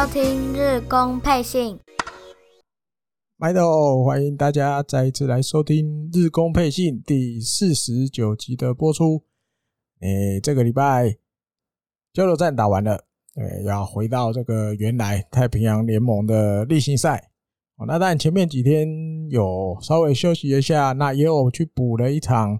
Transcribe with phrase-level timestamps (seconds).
[0.00, 1.78] 收听日工配信。
[3.36, 9.22] 麦豆，欢迎大家再一次来收听日工配信第四十九集的播出。
[10.00, 11.14] 诶，这个礼拜
[12.14, 12.94] 交流战打完了，
[13.34, 17.30] 诶，要回到这个原来太平洋联盟的例行赛。
[17.76, 18.88] 哦，那但前面几天
[19.28, 22.58] 有稍微休息一下，那也有去补了一场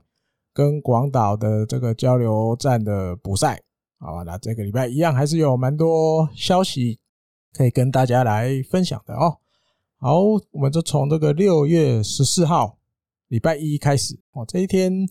[0.52, 3.58] 跟广岛的这个交流战的补赛。
[3.98, 6.99] 好，那这个礼拜一样还是有蛮多消息
[7.52, 9.38] 可以跟大家来分享的哦。
[9.98, 12.78] 好，我们就从这个六月十四号
[13.28, 15.06] 礼拜一开始哦，这一天，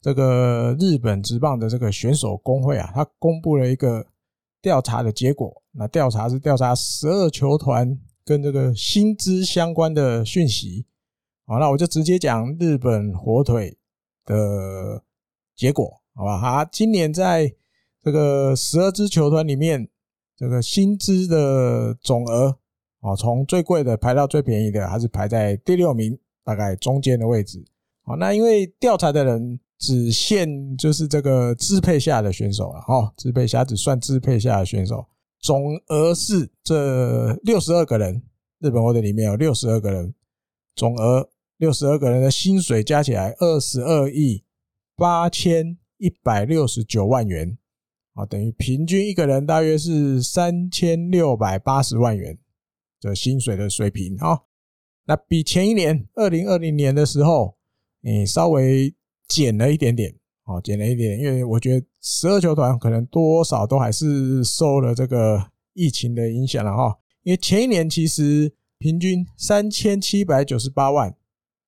[0.00, 4.06] 这个日本职棒的这个选手工会啊，他公布了一个
[4.60, 5.62] 调查的结果。
[5.72, 10.86] 那调查是调查十二球团跟这个薪资相关的讯息。
[11.46, 13.76] 好，那我就直接讲日本火腿
[14.24, 15.02] 的
[15.54, 16.40] 结果，好吧？
[16.40, 17.54] 他今年在
[18.02, 19.88] 这个十二支球团里面，
[20.36, 22.58] 这个薪资的总额。
[23.00, 27.64] 哦，从最贵的排到最便宜的，还是排在第六名，大概中间的位置。
[28.02, 35.06] 好，那因为调查的人只限就是这个支配下的选手了，哈，支配下只算支配下的选手，
[35.40, 38.20] 总额是这六十二个人，
[38.58, 40.12] 日本或者里面有六十二个人，
[40.74, 44.42] 总额六十二个人的薪水加起来二十二亿
[44.96, 47.56] 八千一百六十九万元，
[48.16, 52.36] 啊，等于平均一个人大约是三千六百八十万元。
[52.98, 54.40] 的薪水的水平啊，
[55.04, 57.54] 那比前一年二零二零年的时候，
[58.00, 58.92] 你，稍微
[59.28, 60.12] 减了一点点，
[60.44, 66.98] 哦，减了一点，因为我觉得十二球团可能多少都还是受了这个疫情的影响了哈。
[67.22, 71.14] 因为前一年其实平均三千七百九十八万，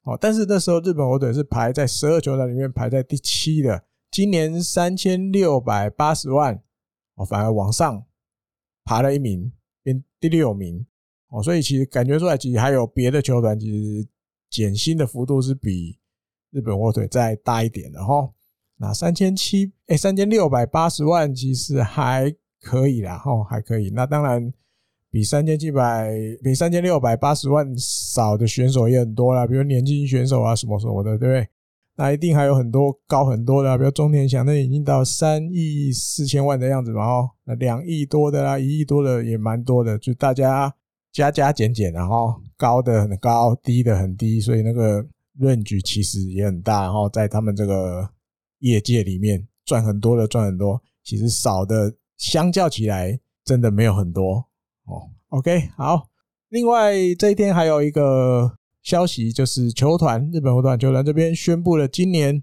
[0.04, 6.62] 哦，但是那时候日本火腿是排在十二球团里面排在第七的，今年三千六百八十万，
[7.14, 8.04] 哦，反而往上
[8.84, 9.52] 爬了一名，
[9.82, 10.86] 变第六名。
[11.28, 14.08] 哦，所以其实感觉出来，其实还有别的球团，其实
[14.48, 15.98] 减薪的幅度是比
[16.50, 18.32] 日本火腿再大一点的哈。
[18.78, 23.90] 那三千七，哎，三千六百八十万其实还可以啦，哈，还可以。
[23.90, 24.50] 那当然
[25.10, 26.10] 比三千七百，
[26.42, 31.48] 比三千六百八十万少的选手也很多啦，比如年轻选手啊什么什么的，对不对？
[31.98, 40.74] 那一定还有很多高很多的，比如中田翔，那已经到三亿四千万的样子嘛，哦，那两亿多的啦，一亿多的也蛮多的，就大家。
[41.10, 45.02] 加加减减，然后高的很高，低的很低，所以那个
[45.40, 46.82] range 其实也很大。
[46.82, 48.08] 然后在他们这个
[48.58, 54.46] 业界里面，赚很多的赚很多，其实少的相较起来真的没有很多
[54.84, 55.08] 哦。
[55.30, 56.06] OK，好。
[56.50, 58.57] 另外这一天还有一个
[58.88, 62.42] 消息，就是球团日本火腿球团这边宣布了，今年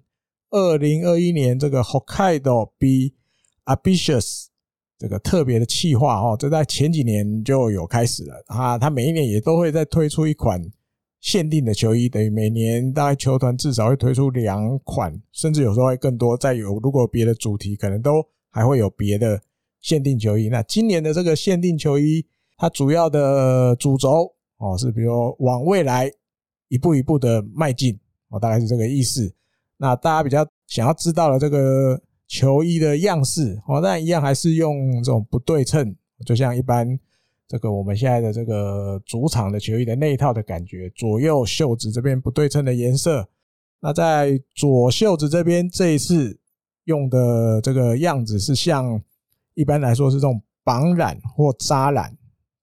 [0.51, 3.15] 二零二一年这个 Hokkaido be
[3.65, 4.45] ambitious。
[4.99, 8.77] 这个特别的企划哦，这在前几年就有开始了啊。
[8.77, 10.63] 他每一年也都会再推出一款
[11.19, 16.37] 限定的球衣，等于每年大概球团至少会推出两款，甚至有时候会更多。
[16.37, 19.41] 再有如果别的主题，可能都还会有别的
[19.81, 20.47] 限定球衣。
[20.47, 22.23] 那今年的这个限定球衣，
[22.55, 26.09] 它主要的主轴哦是，比如往未来
[26.67, 27.99] 一步一步的迈进
[28.29, 29.33] 哦，大概是这个意思。
[29.77, 32.01] 那大家比较想要知道的这个。
[32.27, 36.99] 球衣的样式哦，但一样还是用这种不对称，就像一般
[37.47, 43.29] 这个我们现在的这个主场的球衣的内套的感觉，左右袖子这边不对称的颜色。
[43.79, 46.35] 那在左袖子这边这一次
[46.85, 48.99] 用的这个样子是像
[49.53, 52.11] 一般来说是这种绑染或扎染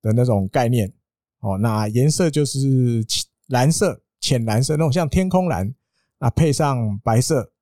[0.03, 0.93] 的那种概念
[1.39, 1.57] 哦。
[1.57, 3.05] 那颜色就是
[3.53, 5.73] 蓝色、浅蓝色那种像天空蓝，
[6.19, 7.53] 那配上白色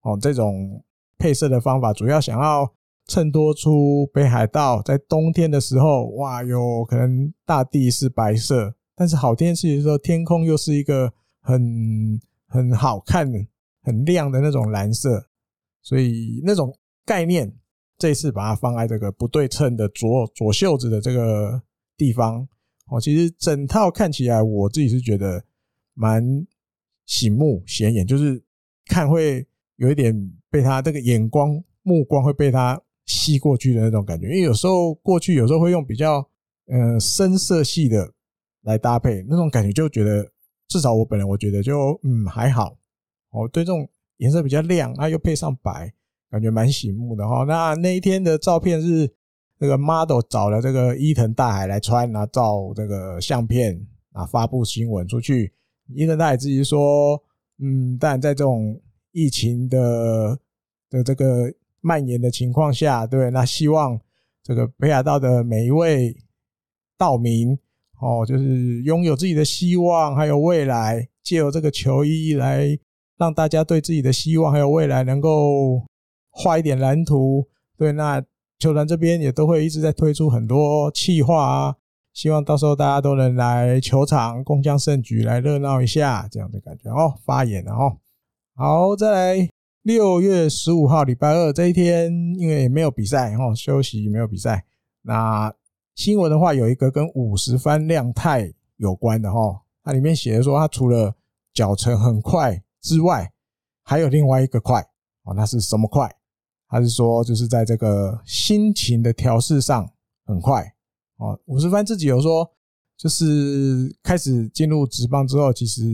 [0.00, 0.82] 哦这种。
[1.16, 2.70] 配色的方法主要想要
[3.06, 11.10] 衬托出北海道在冬天的时候，哇，哟可能大地是白色，但是好天气的时候，天空又是一个
[11.40, 13.30] 很很好看、
[13.82, 15.24] 很亮的那种蓝色，
[15.82, 16.76] 所以那种
[17.06, 17.50] 概念，
[17.96, 21.62] 这次把它放在这个不对称的左左袖子的这个
[21.96, 22.46] 地方，
[22.86, 25.44] 哦，其实整套看起来，我自己是觉得
[25.94, 26.46] 蛮
[27.06, 28.42] 醒目显眼，就是
[28.86, 29.46] 看会。
[29.76, 30.14] 有一点
[30.48, 36.24] 被他这个眼光目光会被他吸过去的那种感觉，因为有时候过去有时候会用比较
[36.68, 38.08] 呃深色系的
[38.62, 40.24] 来搭配，那种感觉就觉得
[40.68, 42.78] 至少我本人我觉得就嗯还好
[43.30, 45.92] 哦，对这种颜色比较亮啊又配上白，
[46.30, 47.42] 感觉蛮醒目的哈。
[47.42, 49.12] 那那一天的照片是
[49.58, 53.80] 那个 model 找了这个伊藤大海来穿，然后照这个相片
[54.12, 55.52] 啊发布新闻出去。
[55.88, 57.22] 伊藤大海自己说，
[57.58, 58.80] 嗯，但在这种。
[59.16, 60.36] 疫情的
[60.90, 61.48] 的这个
[61.80, 63.96] 蔓延的情况下，对，那希望
[64.42, 66.12] 这个北海道的每一位
[66.98, 67.56] 道明
[68.00, 72.76] 哦，就是拥有自己的希望还有未来，借由这个球衣来
[73.16, 75.80] 让大家对自己的希望还有未来能够
[76.32, 77.46] 画一点蓝图。
[77.78, 78.20] 对，那
[78.64, 81.76] 球团这边也都会一直在推出很多企划啊，
[82.14, 87.12] 希望到时候大家都能来球场共襄盛举，来热闹一下这样的感觉哦。
[87.26, 87.98] 发言了哦，
[88.54, 89.50] 好，再来
[89.82, 94.64] 六月十五号礼拜二这一天，因为没有比赛哦，休息没有比赛。
[95.02, 95.54] 那
[95.94, 101.14] 新闻的话，有一个跟五十番亮太有关的哈，它里面写的说，它除了
[101.52, 103.30] 脚程很快之外，
[103.82, 104.80] 还有另外一个快
[105.24, 106.10] 哦，那是什么快？
[106.74, 109.88] 他是说，就是在这个心情的调试上
[110.26, 110.60] 很快
[111.18, 111.38] 哦。
[111.44, 112.50] 五十幡自己有说，
[112.98, 115.84] 就是开始进入职棒之后，其实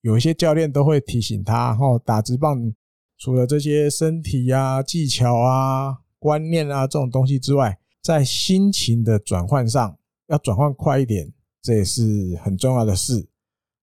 [0.00, 2.74] 有一些教练都会提醒他，哈，打职棒
[3.16, 9.96] 除了这些身体啊、技巧啊、观念啊这种东西之外，在心情的转换上
[10.26, 11.32] 要转换快一点，
[11.62, 13.24] 这也是很重要的事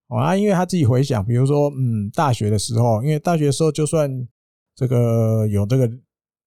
[0.09, 0.17] 哦。
[0.17, 4.27] 啊，因为他自己回想，比如说，嗯，大学的时候，因为大学的时候就算。
[4.75, 5.89] 这个有这个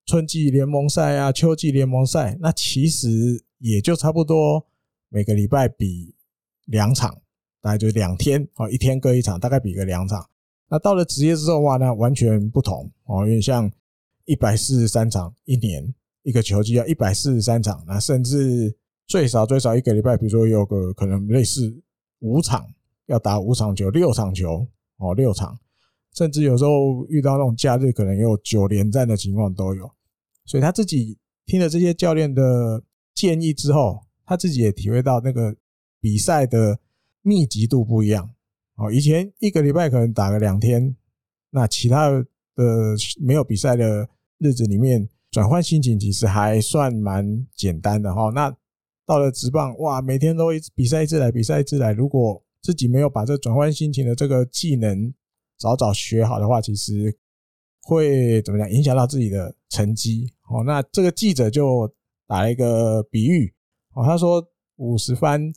[0.05, 3.09] 春季联盟赛啊，秋季联盟赛，那其实
[3.59, 4.67] 也就差不多
[5.09, 6.15] 每个礼拜比
[6.67, 7.17] 两场，
[7.61, 10.29] 大概就两天哦，一天各一场，大概比个两场。
[10.69, 13.71] 那到了职业之后的话，那完全不同哦，因为像
[14.25, 18.77] 一百四十三场一年一个球季要一百四十三场，那甚至
[19.07, 21.73] 最少最少一个礼拜，比如说有个可能类似
[22.19, 22.67] 五场
[23.07, 25.57] 要打五场球，六场球哦，六场。
[26.17, 29.91] 甚至有时候遇到那种假日，可能也有九连战的情况都有。
[30.47, 32.83] 所以他自己听了这些教练的
[33.15, 35.55] 建议之后，他自己也体会到那个
[36.01, 36.79] 比赛的
[37.23, 38.31] 密集度不一样。
[38.77, 40.97] 哦，以前一个礼拜可能打个两天，
[41.51, 42.25] 那其他的
[43.21, 44.09] 没有比赛的
[44.39, 48.31] 日子里面，转换心情其实还算蛮简单的哈。
[48.35, 48.55] 那
[49.05, 51.93] 到了职棒，哇，每天都一比赛一次来，比赛一次来。
[51.93, 55.13] 如果自己没有把这转换心情的这个技能，
[55.59, 57.17] 早早学好的话，其实
[57.83, 58.71] 会怎么讲？
[58.71, 60.31] 影响到自己的成绩。
[60.51, 61.91] 哦，那这个记者就
[62.27, 63.53] 打了一个比喻。
[63.95, 65.53] 哦，他说五十番，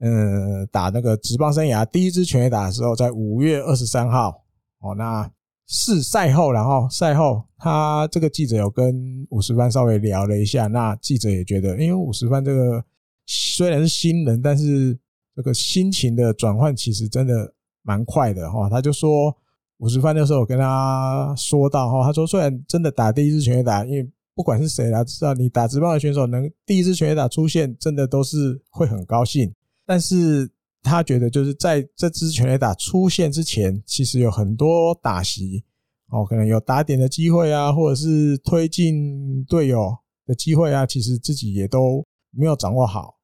[0.00, 4.44] 嗯，打那个职棒生涯第一支全垒打的时候，在五月二十三号。
[4.80, 5.30] 哦，那
[5.66, 10.66] 是赛后，然后赛后，他这个记者有跟五十番稍微聊了一下。
[10.66, 12.84] 那记者也觉得，因为五十番这个
[13.26, 14.98] 虽然是新人，但是
[15.34, 17.54] 这个心情的转换其实真的。
[17.82, 19.34] 蛮快的哈，他就说
[19.78, 29.50] 五十幡的时候，我跟他说到哈，他说虽然真的打第一支全垒打，因为不管是谁来知道你打直棒的选手能第一支全垒打出现，真的都是会很高兴。
[29.86, 30.50] 但是
[30.82, 35.64] 他觉得就是在这支全垒打出现之前，其实有很多打席
[36.10, 43.16] 哦，可能有打点的机会啊，或者是推进队友的机会啊，其实自己也都没有掌握好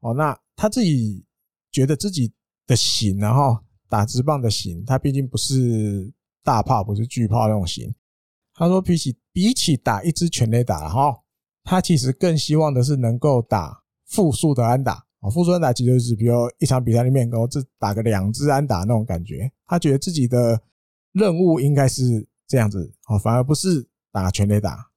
[0.00, 0.12] 哦。
[0.12, 1.24] 那他自己
[1.70, 2.30] 觉得自己
[2.66, 3.56] 的型，然后。
[3.92, 6.10] 打直棒的型，他毕竟不是
[6.42, 7.94] 大炮，不是巨炮那种型。
[8.54, 11.14] 他说比起比起打一支全垒打哈，
[11.62, 15.28] 他其实更希望的是能够打复数的安打啊。
[15.28, 19.52] 复数安打其实就是比如一场比赛里面，能够只打个两支安打那种感觉。
[19.66, 20.58] 他觉得自己的
[21.12, 24.88] 任务应该是这样子啊，反而不是打全垒打。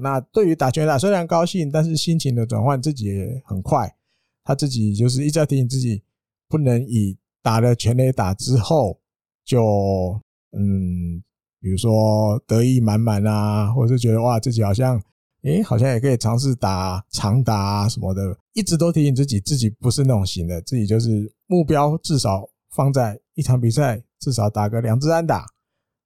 [0.00, 3.94] 那对于打全垒打虽然高兴，但是心情的转换自己也很快。
[4.42, 6.02] 他自己就是一直要提醒自己，
[6.48, 7.16] 不能以。
[7.42, 9.00] 打了全垒打之后，
[9.44, 10.20] 就
[10.52, 11.22] 嗯，
[11.60, 15.00] 比如说得意满满啊，或者是觉得哇，自己好像
[15.42, 25.46] 诶，好像也可以尝试打长打什么的，一直都提醒自己，自己不是那种型的，自己就是目标至少放在一场比赛至少打个两支安打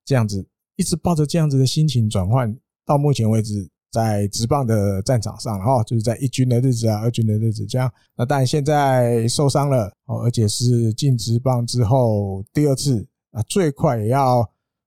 [0.04, 3.70] 这样子，一直抱着这样子的心情转换，到目前为止。
[3.94, 7.88] 在职棒的战场上，哈，就是在一军的日子啊，二军的日子这样。
[8.16, 14.44] 那但现在受伤了，哦，而且是进职棒之后第二次啊，最快也要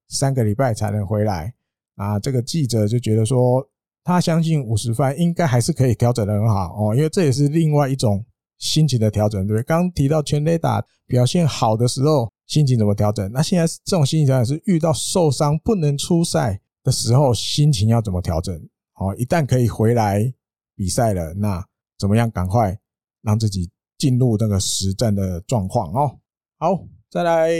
[0.10, 1.54] 三个礼拜才能回来
[1.96, 2.20] 啊。
[2.20, 3.66] 这个记者就觉得说，
[4.04, 8.26] 他相信五十番应该还是可以调整得很好哦，因为这也是另外一种
[8.58, 9.64] 心情的调整，对不对？
[9.64, 13.32] 刚提到全垒打表现好的时候，心情怎么调整？
[13.32, 18.60] 那现在这种心情调整是遇到受伤不能出赛的时候，心情要怎么调整？
[19.00, 20.34] 好，一旦可以回来
[20.76, 21.64] 比赛了，那
[22.00, 22.32] 怎么样？
[22.32, 22.76] 赶快
[23.22, 26.18] 让自己进入那个实战的状况哦。
[26.58, 27.52] 好，再来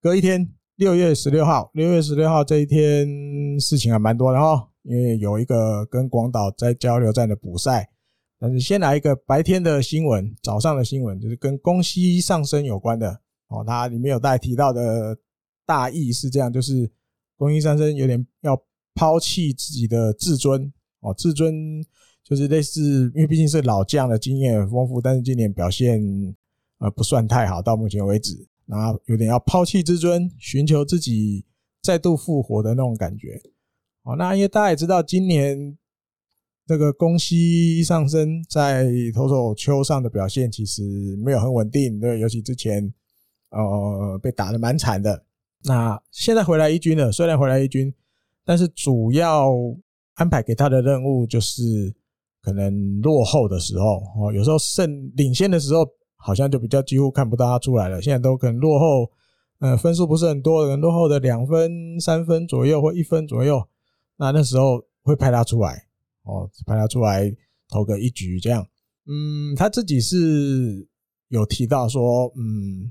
[0.00, 7.90] 隔一天，六月十六号，六月十六号这一天事情还蛮多的哦，因为有一个跟广岛在交流战的补赛。
[8.38, 13.64] 但是先来一个白天的新闻，早上的新闻就是跟宫西上生有关的哦。
[13.66, 15.18] 它里面有带提到的
[15.66, 16.88] 大意是这样，就是
[17.36, 18.56] 宫西上生有点要。
[18.96, 21.54] 抛弃自己的自尊哦，自尊
[22.24, 26.02] 就是类似，因为毕竟是老将的经验很丰富，但是今年表现
[26.78, 31.44] 呃不算太好，到目前为止，然后有点要抛弃自尊，寻求自己
[31.82, 33.40] 再度复活的那种感觉。
[34.02, 35.76] 哦，那因为大家也知道，今年
[36.66, 40.82] 这个宫西上升在投手丘上的表现其实
[41.18, 42.92] 没有很稳定，对，尤其之前
[43.50, 45.24] 呃被打得蛮惨的。
[45.62, 47.92] 那现在回来一军了，虽然回来一军，
[48.46, 49.52] 但是主要
[50.14, 51.94] 安排给他的任务就是。
[52.42, 55.84] 可能落后的时候，哦，有时候胜领先的时候，
[56.14, 58.00] 好像就比较几乎看不到他出来了。
[58.00, 59.10] 现在都可能落后，
[59.58, 63.60] 呃，分数不是很多，可能落后的两分、三分左右或一分左右，
[64.16, 65.88] 那那时候会派他出来，
[66.22, 67.34] 哦，派他出来
[67.68, 68.64] 投个一局这样。
[69.06, 70.86] 嗯，他自己是
[71.26, 72.88] 有提到说，嗯，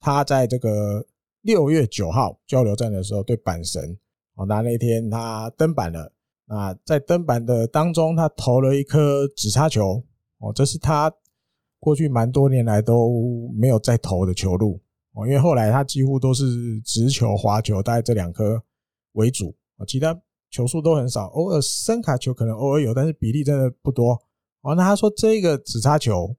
[0.00, 1.06] 他在这个
[1.42, 3.96] 六月九号交流战的时候对阪神，
[4.36, 6.12] 哦，那那天他登板了。
[6.48, 10.00] 那在登板的当中，他投了一颗指叉球，
[10.38, 11.12] 哦，这是他
[11.80, 14.80] 过去蛮多年来都没有再投的球路，
[15.14, 18.62] 哦，因为后来他几乎都是直球、滑球，大概这两颗
[19.14, 19.52] 为主，
[19.88, 20.16] 其他
[20.48, 24.12] 球数都很少，偶尔深卡球可能偶尔有，但是比例真的不多。
[24.60, 26.36] 哦，那他说这个指叉球，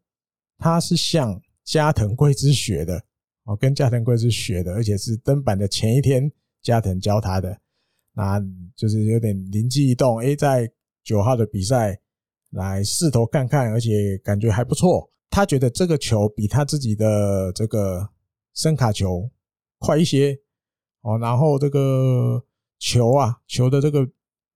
[0.58, 3.04] 他是向加藤贵之学的，
[3.44, 7.60] 哦，跟加藤贵之学的，而且是登板的前一天加藤教他的。
[8.18, 8.44] 那
[8.76, 10.68] 就是有点灵机一动，诶，在
[11.04, 11.96] 九号的比赛
[12.50, 15.08] 来试头看看，而且感觉还不错。
[15.30, 18.10] 他觉得这个球比他自己的这个
[18.56, 19.30] 声卡球
[19.78, 20.36] 快一些
[21.02, 22.44] 哦，然后这个
[22.80, 24.10] 球啊，球的这个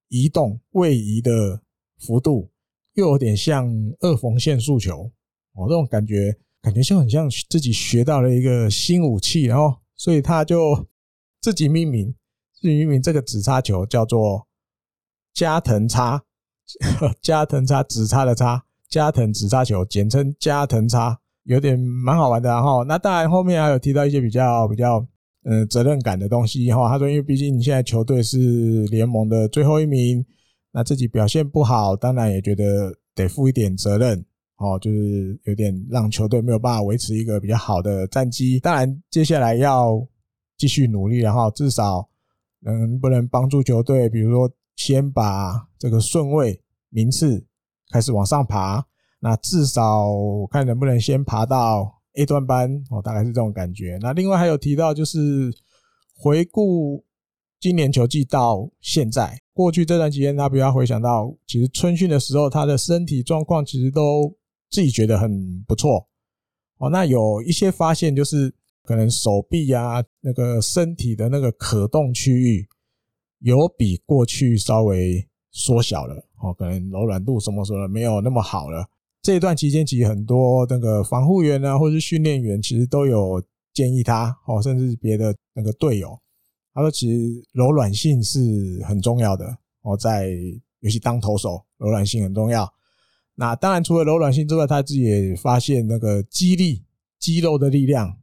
[0.08, 1.62] 移动位移的
[2.00, 2.50] 幅度
[2.96, 5.04] 又有点像二缝线速球
[5.54, 10.88] 哦，这种感觉感觉就很像自己学到了一个新武器，然后所以他就
[11.40, 12.12] 自己命名。
[12.62, 14.48] 至于名这个指叉球叫做
[15.34, 16.24] 加藤叉，
[17.20, 22.84] 加藤叉指叉的叉，加藤指叉球，简称加藤叉，有点蛮好玩的哈。
[22.88, 25.04] 那当然后面还有提到一些比较比较
[25.44, 26.88] 嗯责任感的东西哈。
[26.88, 28.38] 他说，因为毕竟你现在球队是
[28.92, 30.24] 联盟的最后一名，
[30.72, 34.24] 那自己表现不好，当然也觉得得负一点责任
[34.58, 38.60] 哦，就是有点让球队没有办法维持一个比较好的战绩。
[38.60, 40.00] 当然接下来要
[40.60, 42.08] 继续努力，然后至少。
[42.64, 44.10] 能不能帮助球队？
[44.10, 47.46] 比如说，先把这个顺位名次
[47.92, 48.86] 开始往上爬，
[49.20, 50.08] 那至少
[50.50, 53.98] 看能不能先爬到 A 段班哦，大概是这种感觉。
[54.02, 55.52] 那另外还有提到，就是
[56.16, 57.04] 回顾
[57.60, 64.36] 今年球季到现在，过去这段期间，他比较回想到，其实春训的时候，他的身体状况其实都
[64.70, 66.08] 自己觉得很不错
[66.78, 66.90] 哦。
[66.90, 68.54] 那有一些发现就是。
[68.84, 72.68] 可能手臂啊，那个身体的那个可动区域
[73.40, 78.88] 有比过去稍微缩小了哦，可能柔软度什么什么没有那么好了。
[79.22, 83.42] 这一段期间，其实很多那个防护员啊，或者是训练员，其实都有
[83.74, 86.20] 建议他哦，甚至别的那个队友，
[86.74, 88.40] 他说其实柔软性是
[88.84, 90.30] 很重要的哦，在
[90.80, 92.68] 尤其当投手，柔软性很重要。
[93.36, 96.84] 那当然，除了柔软性之外，他自己也发现那个肌力、
[97.20, 98.18] 肌肉的力量。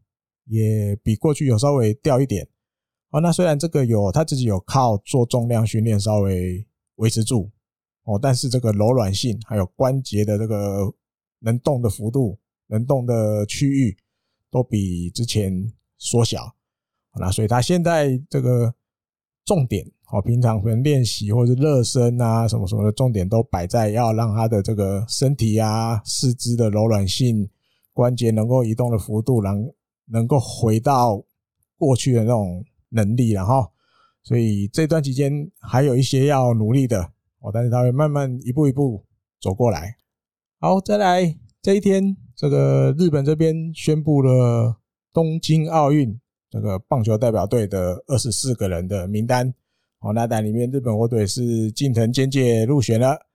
[0.48, 2.46] 也比过去有稍微掉一点，
[3.10, 7.50] 哦，那虽然这个有他自己有靠做重量训练稍微维持住，
[8.04, 10.92] 哦，但是这个柔软性还有关节的这个
[11.40, 13.96] 能动的幅度、能动的区域
[14.50, 15.52] 都比之前
[15.98, 16.54] 缩小，
[17.18, 18.74] 那所以他现在这个
[19.44, 27.48] 重点，哦，平常可能练习或者热身啊什么什么的重点都摆在要让他的这个身体啊、四肢的柔软性、
[27.92, 29.56] 关节能够移动的幅度，让
[30.10, 31.22] 能够回到
[31.76, 33.70] 过去的那种能力，然后，
[34.22, 37.02] 所以这段期间还有一些要努力的
[37.40, 39.04] 哦，但是他会慢慢一步一步
[39.40, 39.96] 走过来。
[40.58, 44.80] 好，再来这一天，这个日本这边宣布了
[45.12, 46.18] 东京奥运
[46.50, 49.54] 这个棒球代表队的二十四个人的名单。
[50.00, 53.26] 哦，那在里面日本火腿是近藤健介入选了。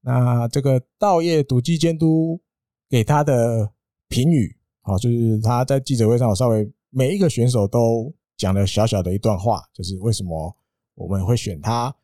[0.00, 2.40] 那这个稻叶笃纪监督
[2.88, 3.72] 给他的
[4.08, 4.56] 评语。
[4.86, 10.54] 好，就是他在记者会上，我稍微每一个选手都讲了小小的一段话，就是为什么
[10.94, 11.96] 我们会选他。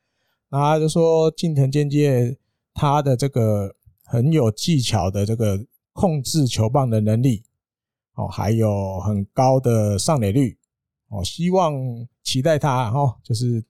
[0.49, 2.39] 那他就说，近藤健介
[2.73, 7.45] 他的这个很有技巧的这个控制球棒的能力，
[8.15, 10.57] 哦，还有很高的上垒率，
[11.11, 11.75] 哦，希望
[12.23, 13.63] 期待他，哦，就是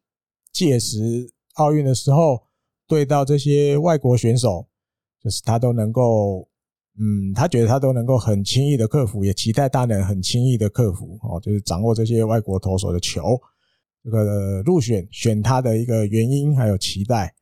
[0.52, 2.44] 届时奥运的时候
[2.86, 4.68] 对到这些外国选手，
[5.20, 6.46] 就是他都能够。
[6.98, 13.40] 嗯，他觉得他都能够很轻易的克服，也期待他能很轻易的克服哦，就是掌握这些外国投手的球。
[14.02, 17.34] 这个入选选他的一个原因还有期待。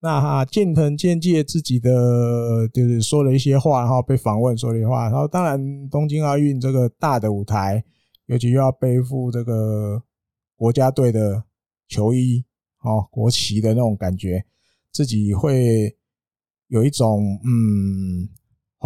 [0.00, 7.82] 那哈，健藤健介自己的就是说了一些话，然后被访问说了一些话，然后当然东京奥运这个大的舞台，
[8.26, 10.02] 尤其又要背负这个
[10.56, 11.42] 国家队的
[11.88, 12.44] 球衣，
[12.82, 14.44] 哦，国旗的那种感觉，
[14.92, 15.96] 自己会
[16.68, 18.28] 有一种嗯，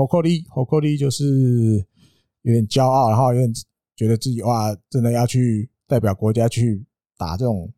[0.07, 1.85] 夸夸夸夸就是
[2.43, 3.53] 有点骄傲，然后有点
[3.97, 6.85] 觉得自己哇，真的要去代表国家去
[7.17, 7.73] 打这种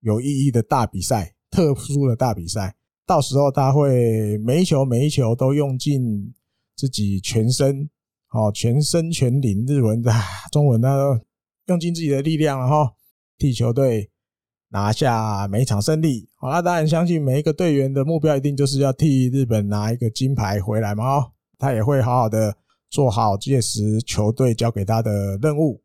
[0.00, 1.34] 有意义的大比赛。
[1.52, 6.32] 特殊的大比赛，到时候他会每一球每一球都用尽
[6.74, 7.90] 自己全身，
[8.30, 10.10] 哦，全身全灵，日文的
[10.50, 11.20] 中文的，
[11.66, 12.88] 用尽自己的力量，然后
[13.36, 14.10] 替球队
[14.70, 16.26] 拿下每一场胜利。
[16.36, 21.04] 好，那当然相信每一个队员的目标一定就是要替日本拿一个金牌回来嘛。
[21.04, 21.31] 哦，
[21.62, 22.56] 他也会好好的
[22.90, 25.80] 做好届时球队交给他的任务。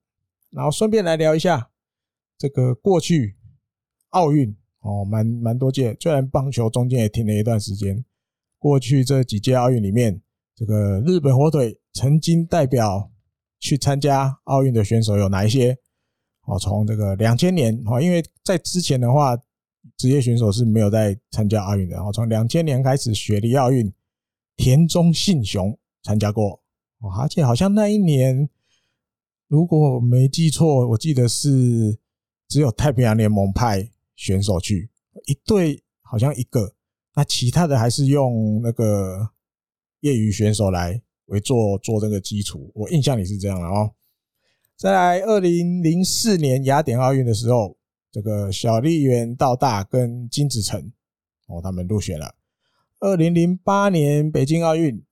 [0.50, 1.70] 然后顺便来聊一下
[2.40, 3.38] 这个过去
[4.10, 4.58] 奥运。
[4.82, 8.04] 哦，蛮蛮多届，虽然棒球中间也停了一段时间。
[8.58, 10.22] 过去这几届奥运里面，
[10.56, 13.12] 这个日本火腿曾经代表
[13.60, 15.78] 去参加奥运的选手有哪一些？
[16.46, 19.38] 哦，从这个两千年，哦，因为在之前的话，
[19.98, 22.00] 职业选手是没有在参加奥运的。
[22.00, 23.94] 哦，从两千年开始，雪梨奥运，
[24.58, 26.62] 田中信雄参加过。
[27.00, 28.50] 哦，而且好像那一年，
[29.48, 31.98] 如果我没记错，我记得是
[32.50, 33.90] 只有太平洋联盟派。
[34.20, 34.90] 选手去
[35.28, 36.74] 一队好像一个，
[37.14, 39.30] 那其他的还是用那个
[40.00, 42.72] 业余选手来为做做这个基础。
[42.74, 43.94] 我印象里是这样的哦。
[44.76, 47.78] 再来，二零零四年雅典奥运的时候，
[48.12, 50.92] 这个小笠原道大跟金子诚
[51.46, 52.34] 哦，他们入选了。
[53.00, 55.04] 二零零八年北京奥运，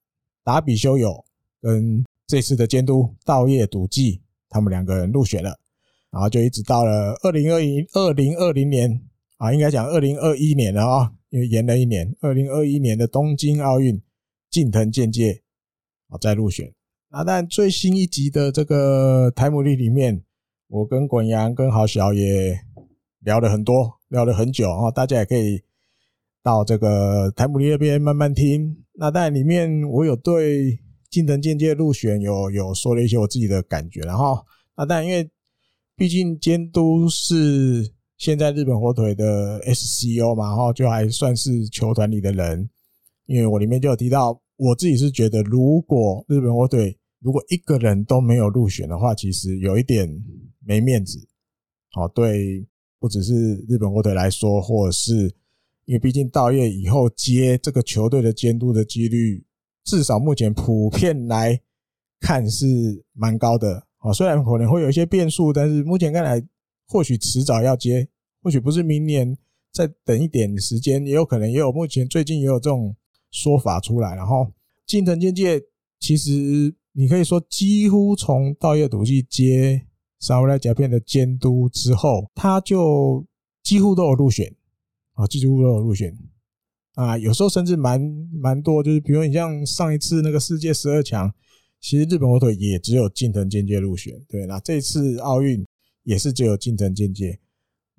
[0.42, 1.24] 达比修有
[1.60, 5.56] 跟这次的监督稻叶笃纪，他们两个人入选了。
[6.10, 9.00] 然后就一直到了二零二一二零二零年
[9.36, 12.12] 啊，应该讲二零二一年了啊，因为延了一年。
[12.20, 14.00] 二零二一年的东京奥运，
[14.50, 15.42] 近藤健介
[16.08, 16.72] 啊再入选。
[17.10, 20.24] 那但最新一集的这个台姆利里面，
[20.66, 22.58] 我跟滚阳跟郝小也
[23.20, 25.62] 聊了很多，聊了很久啊，大家也可以
[26.46, 28.76] 到这个台姆利那边慢慢听。
[28.94, 30.78] 那但里面我有对
[31.10, 34.38] 近藤健介入选有有说了一些我自己的感觉，然后
[34.76, 35.28] 那但因为。
[35.98, 42.68] 毕竟监督是现在日本火腿的 SCO 嘛，然后，就还算是球团里的人。
[43.24, 50.06] 因为我里面就有提到，我自己是觉得，如果日本火腿如果一个人都没有入选的话，其实有一点
[50.66, 51.18] 没面子。
[51.92, 52.62] 好，对，
[53.00, 55.34] 不只是日本火腿来说，或者是
[55.86, 59.44] 因为毕竟道叶以后接这个球队的监督的几率，
[59.84, 61.60] 至少目前普遍来
[62.20, 63.86] 看是蛮高的。
[63.98, 66.40] 啊，虽然可能会有一些变数，但是目前看来，
[66.86, 68.06] 或许迟早要接，
[68.42, 69.36] 或许不是明年，
[69.72, 72.94] 再等一点时间，也有可能，也有目前最近也有这种
[73.30, 74.14] 说法出来。
[74.14, 74.46] 然后，
[74.86, 75.60] 近藤健介
[75.98, 79.86] 其实你可以说，几乎从道叶笃纪接
[80.18, 83.24] 萨姆莱甲片的监督之后，他就
[83.62, 84.54] 几乎都有入选
[85.16, 86.16] 啊，几乎都有入选
[86.94, 88.00] 啊，有时候甚至蛮
[88.32, 91.30] 蛮多，就是比如你像上一次那个世界十二强。
[91.78, 95.64] 其实日本火腿也只有近藤健介入选，对，那这次奥运
[96.04, 97.38] 也是只有近藤健介，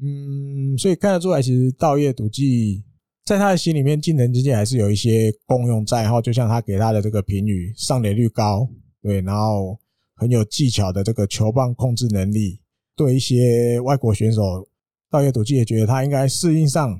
[0.04, 2.84] 嗯，所以看得出来，其实稻叶笃纪
[3.24, 8.68] 在他的心里面，近藤健介还是有一些功用在哈，就像他给他的这个评语，上垒率高，
[9.02, 9.80] 对，然后
[10.16, 12.60] 很有技巧的这个球棒控制能力，
[12.96, 14.68] 对一些外国选手，
[15.10, 17.00] 道叶笃纪也觉得他应该适应上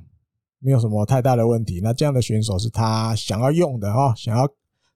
[0.68, 4.46] 没有什么太大的问题，那这样的选手是他想要用的哈，想要。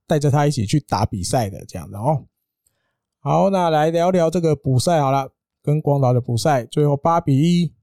[0.08, 2.26] 带着他一起去打比赛的这样的哦，
[3.22, 5.32] 好，那来聊聊这个补赛好了，
[5.64, 7.74] 跟广岛的补赛，最后八比一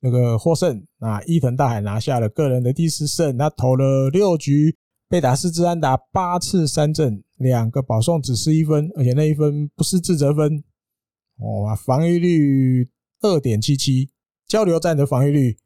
[0.00, 4.74] 那个获胜，那伊藤大海拿下了个人的第四胜，他投了六局，
[5.10, 10.64] 被打四支安打，八次三振，两个保送，只失一分，而且那一分不是自责分，
[11.36, 12.88] 哦，防御率
[13.20, 14.08] 二点七七，
[14.46, 15.58] 交流战的防御率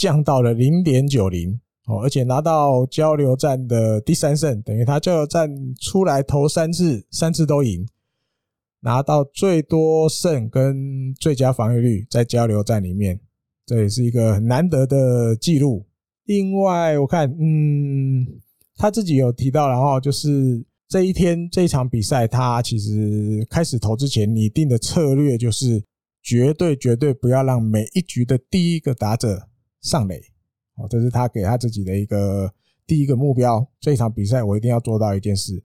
[0.00, 1.60] 降到了零点九零。
[1.86, 7.84] 哦，而且拿到交流战的第三胜，等于他交流战出来投三次，三次都赢，
[8.80, 13.18] 拿到最多胜跟最佳防御率在交流战里面，
[13.66, 15.84] 这也是一个很难得的记录。
[16.26, 18.24] 另外，我看，嗯，
[18.76, 25.82] 他自己有提到，然后就是这一天这一场比赛，他其实开始投之前拟定的策略就是
[26.22, 29.48] 绝对绝对不要让每一局的第一个打者
[29.80, 30.20] 上垒。
[30.76, 32.52] 哦，这是他给他自己的一个
[32.86, 33.66] 第一个目标。
[33.80, 35.62] 这一场比赛我一定要做到一件事。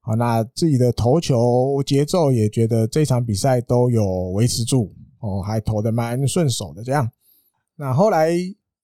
[0.00, 4.94] 好，那自己的投球节奏也觉得这场比赛都有维持住。
[5.20, 7.10] 哦，还投的蛮顺手的这样。
[7.76, 8.30] 那后来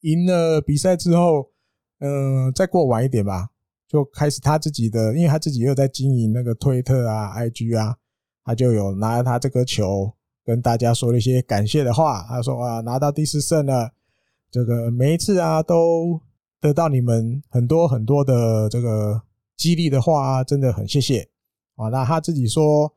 [0.01, 1.51] 赢了比赛之后，
[1.99, 3.51] 嗯、再过晚一点吧，
[3.87, 7.95] 就开始他自己的，因为他自己又在经营那个推特啊、IG 啊，
[8.43, 10.11] 他就有拿他这颗球
[10.43, 12.25] 跟大家说了一些感谢的话。
[12.27, 13.93] 他说啊，拿到第四胜了，
[14.51, 16.21] 这个每一次啊都
[16.61, 19.23] 得到你们很多很多的这个
[19.57, 21.29] 激励的话啊，真的很谢谢
[21.77, 21.89] 啊。
[21.89, 22.95] 那他自己说。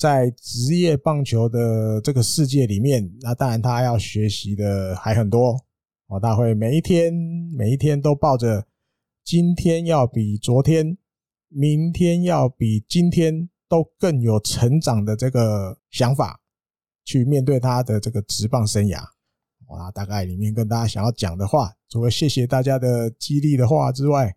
[0.00, 5.60] 在职业棒球的这个世界里面，那当然他要学习的还很多
[6.06, 6.20] 哦。
[6.20, 7.12] 他会每一天
[7.52, 8.64] 每一天都抱着
[9.24, 10.96] 今天要比昨天、
[11.48, 16.40] 明天要比今天都更有成长的这个想法
[17.04, 19.02] 去面对他的这个职棒生涯。
[19.68, 24.34] 哇，大概里面跟大家想要讲的话，除了谢谢大家的激励的话之外，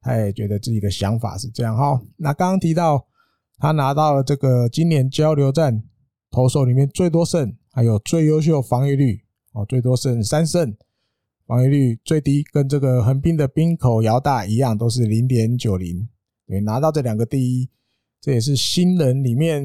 [0.00, 2.00] 他也觉得自己的想法是这样哈。
[2.16, 3.06] 那刚刚提到。
[3.56, 5.84] 他拿到了这个今年交流战
[6.28, 10.76] 投手里面最多胜，还有最优秀防御率哦，最多胜三胜，
[11.46, 16.06] 防御率最低跟这个横滨的滨口遥大一样，都是零点九零。
[16.48, 17.70] 对，拿到这两个第一，
[18.20, 19.64] 这也是新人里面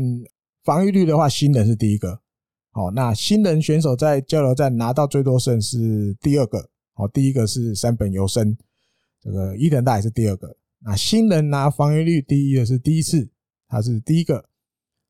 [0.63, 2.21] 防御率的话，新人是第一个。
[2.71, 6.69] 好，那新人选手在交流战拿到最多胜是第二个。
[6.93, 8.57] 好，第一个是山本由伸，
[9.21, 10.55] 这个伊藤大也是第二个。
[10.79, 13.29] 那新人拿防御率第一的是第一次。
[13.71, 14.49] 他是第一个，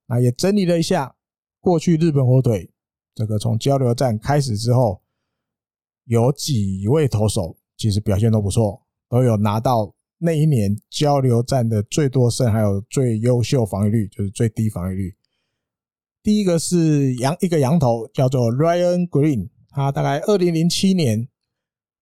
[0.05, 1.15] 那也整理了一下
[1.61, 2.69] 过去日本火腿
[3.15, 5.01] 这个从交流战开始之后，
[6.03, 15.15] 有几位投手其实表现都不错，都有拿到那一年交流战的最多胜，还有最优秀防御率，就是最低防御率。
[16.29, 21.27] 第一个是羊一个羊头叫做 Ryan Green，他大概二零零七年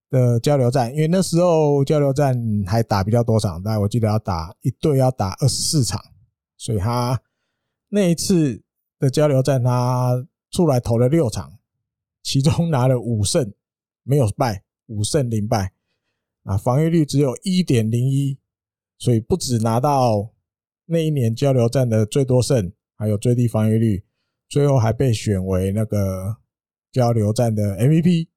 [0.09, 2.37] 的交流战，因为那时候交流战
[2.67, 5.97] 还打比较多场，大概我记得要打一队要打二十四场。
[6.57, 7.21] 所以他
[7.87, 8.61] 那一次
[8.99, 11.59] 的交流战，他出来投了六场，
[12.21, 13.53] 其中拿了五胜，
[14.03, 15.71] 没有败，五胜零败，
[16.43, 18.37] 啊，防御率只有一点零一，
[18.97, 20.33] 所以不止拿到
[20.87, 24.03] 那一年交流战的最多胜，还有最低防御率，
[24.49, 26.37] 最后还被选为那个
[26.91, 28.27] 交流战的 MVP。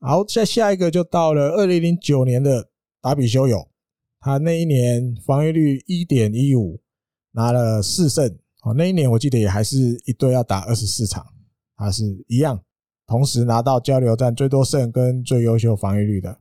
[0.00, 3.70] 好，再下一个就到了二零零九年的达比修有，
[4.20, 6.80] 他那一年防御率一点一五。
[7.32, 8.28] 拿了四胜，
[8.64, 11.24] 哦，那一年我记得也还是一队要打二十四场，
[11.76, 12.60] 他是一样，
[13.06, 16.40] 同时拿到交流战最多胜跟最优秀防御率的。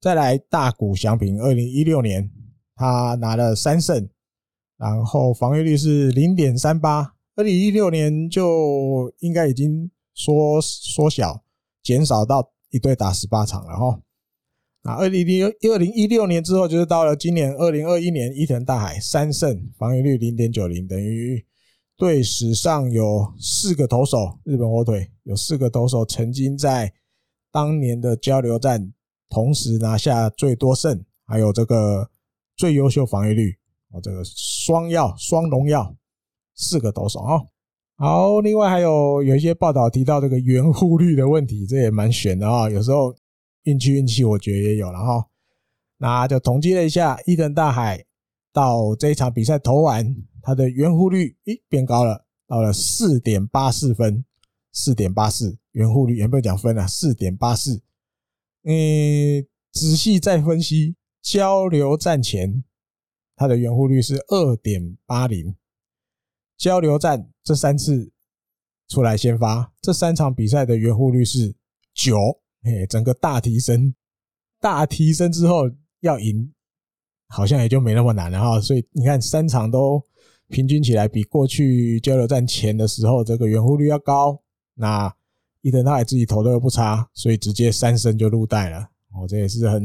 [0.00, 2.30] 再来大谷翔平，二零一六年
[2.76, 4.08] 他拿了三胜，
[4.76, 11.44] 然后防御率是零点三八，二零一六年就应该已经缩缩小
[11.84, 14.00] 减少到一队打十八场了哈。
[14.82, 21.46] 啊，二零零二零一六年之后，就是到了今年二零二一年，伊藤大海三胜，防御率零点九零，等于
[21.96, 26.92] 队史上有四个投手，日本火腿有四个投手曾经在
[27.52, 28.92] 当年的交流战
[29.28, 32.10] 同时拿下最多胜，还有这个
[32.56, 33.56] 最优秀防御率，
[33.92, 35.94] 哦，这个双耀双荣耀，
[36.58, 37.40] 四个投手啊。
[37.96, 43.16] 好，另外还有有一些报道提到这个援护率的问题，这也蛮悬的啊，有时候。
[43.64, 45.26] 运气运气，我觉得也有了哈。
[45.98, 48.02] 那就统计了一下，伊藤大海
[48.50, 54.24] 到这一场比赛投完，他的援护率诶变高了，到了四点八四分，
[54.72, 56.86] 四点八四援护率，有没有讲分啊？
[56.86, 57.82] 四点八四。
[58.62, 62.64] 嗯，仔细再分析，交流战前
[63.36, 65.54] 他的援护率是二点八零，
[66.58, 68.12] 交流战这三次
[68.88, 71.54] 出来先发，这三场比赛的圆弧率是
[71.94, 72.16] 九。
[72.62, 73.94] 嘿，整个大提升，
[74.60, 76.52] 大提升之后要赢，
[77.28, 78.60] 好像也就没那么难了哈。
[78.60, 80.04] 所以你看，三场都
[80.48, 84.42] 平均起来比过去交流战前的时候这个圆弧率要高。
[84.74, 85.14] 那
[85.60, 88.80] 伊藤大海自己投的又不差，所以直接三胜就入袋了。
[89.14, 89.82] 哦，这也是很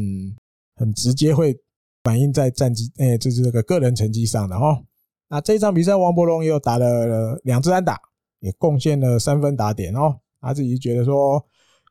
[0.75, 1.55] 很直接会
[2.03, 4.83] 反映在战绩，哎，这是这个个人成绩上的哈。
[5.29, 7.99] 那这一场比赛，王柏融又打了两支安打，
[8.39, 10.19] 也贡献了三分打点哦。
[10.39, 11.45] 他自己觉得说。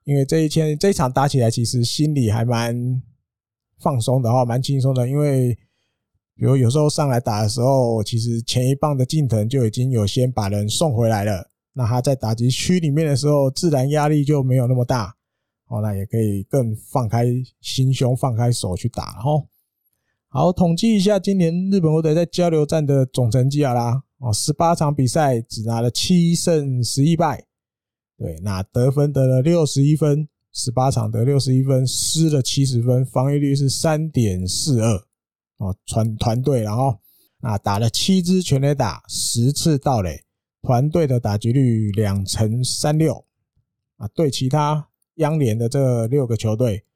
[0.04, 3.00] 因为这一天这一场打起来，其实心里还蛮
[3.78, 5.08] 放松的哈，蛮轻松的。
[5.08, 5.56] 因为
[6.34, 11.48] 比如有时候上来打的时候，其实前一棒的近藤就已经有先把人送回来了。
[11.72, 15.14] 那他在打击区里面的时候，自然压力就没有那么大。
[15.68, 17.24] 哦，那也可以更放开
[17.60, 19.40] 心胸，放开手去打哈。
[20.34, 24.02] 好，统计一下今年日本火腿在交流战的总成绩好啦。
[24.16, 27.44] 哦，十八场比赛只拿了七胜十一败。
[28.16, 34.96] 对，那得分得了六十一分，十八场得六十一分，失了七十分，防御率是三点四二
[35.58, 36.98] 哦，团团队，然后
[37.42, 40.24] 那打了七支全垒打，十次盗垒，
[40.62, 43.22] 团队的打击率两成三六
[43.98, 46.86] 啊，对其他央联的这六个球队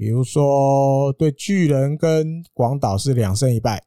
[0.00, 3.84] 比如说对巨人跟广岛是两胜一败，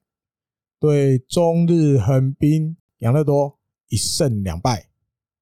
[0.80, 3.58] 对中日横滨养乐多
[3.90, 4.90] 一胜两败，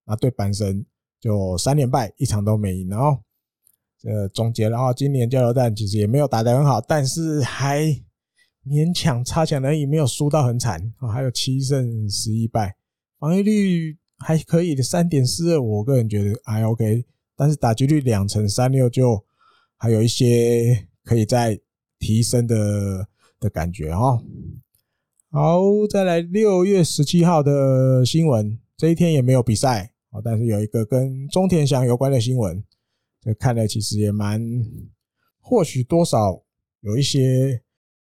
[0.05, 0.85] 那对阪神
[1.19, 2.87] 就三连败，一场都没赢。
[2.87, 3.21] 然后
[3.99, 7.81] 这总结，然后今年交流战其实也没有打得很好，但是还
[8.65, 12.77] 勉强差强人意，没有输到很惨啊，还有七胜十一败，
[13.19, 17.05] 防御率还可以的三点四二，我个人觉得还 OK，
[17.35, 19.21] 但是打击率两成三六就
[19.81, 21.59] 还有一些可以再
[21.97, 23.07] 提升的
[23.39, 24.21] 的感觉哈。
[25.31, 32.63] 好，再来六月十七号的新闻，这一天也没有比赛啊，但是有一个跟中田翔有关的新闻，
[33.21, 34.39] 这看来其实也蛮，
[35.39, 36.43] 或许多少
[36.81, 37.63] 有一些。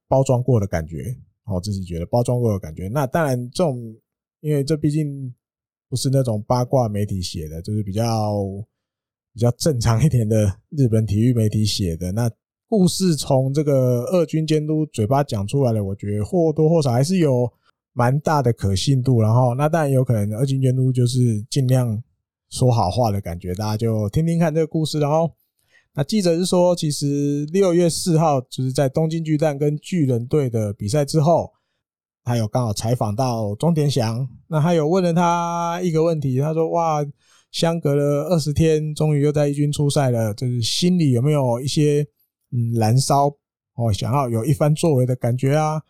[0.07, 2.87] 包装过的感觉，我自己觉得包装过的感觉。
[2.89, 3.75] 那当然，这种
[4.39, 5.33] 因为这毕竟
[5.89, 8.05] 不是那种八卦媒体写的，就是比较
[9.35, 12.11] 比较正常一点的日本体育媒体写的。
[12.13, 12.31] 那
[12.67, 17.47] 故事从这个二军监督嘴巴讲出来的，我觉得或多或少还是有
[17.93, 19.21] 蛮大的可信度。
[19.21, 22.01] 然后，那当然有可能二军监督就是尽量
[22.49, 25.29] 说好话的感觉，大家就听听看这个故事，然后。
[25.97, 31.49] 那记者是说，其实六月四号就是在东京巨蛋跟巨人队的比赛之后，
[32.21, 37.01] 他有刚好采访到中田翔，那他有问了他一个问题，他说：“哇，
[37.55, 42.05] 相隔了二十天，终于又在一军出赛了，就是心里有没有一些
[42.51, 43.27] 嗯燃烧
[43.75, 45.81] 哦，想要有一番作为的感觉啊？”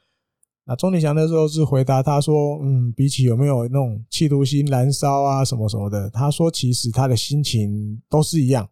[0.65, 8.69] 那中田翔那时候是回答他说：“嗯，比起有没有那种企图心燃烧啊什么什么的，他说其实他的心情都是一样。”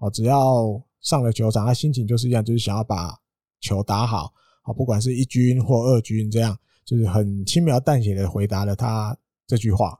[0.00, 3.14] 哦，只要上了球场，他心情就是一样，就是想要把
[3.60, 4.32] 球打好。
[4.62, 9.14] 啊，不管是一军或二军，这样就是很轻描淡写的回答了他
[9.46, 9.98] 这句话。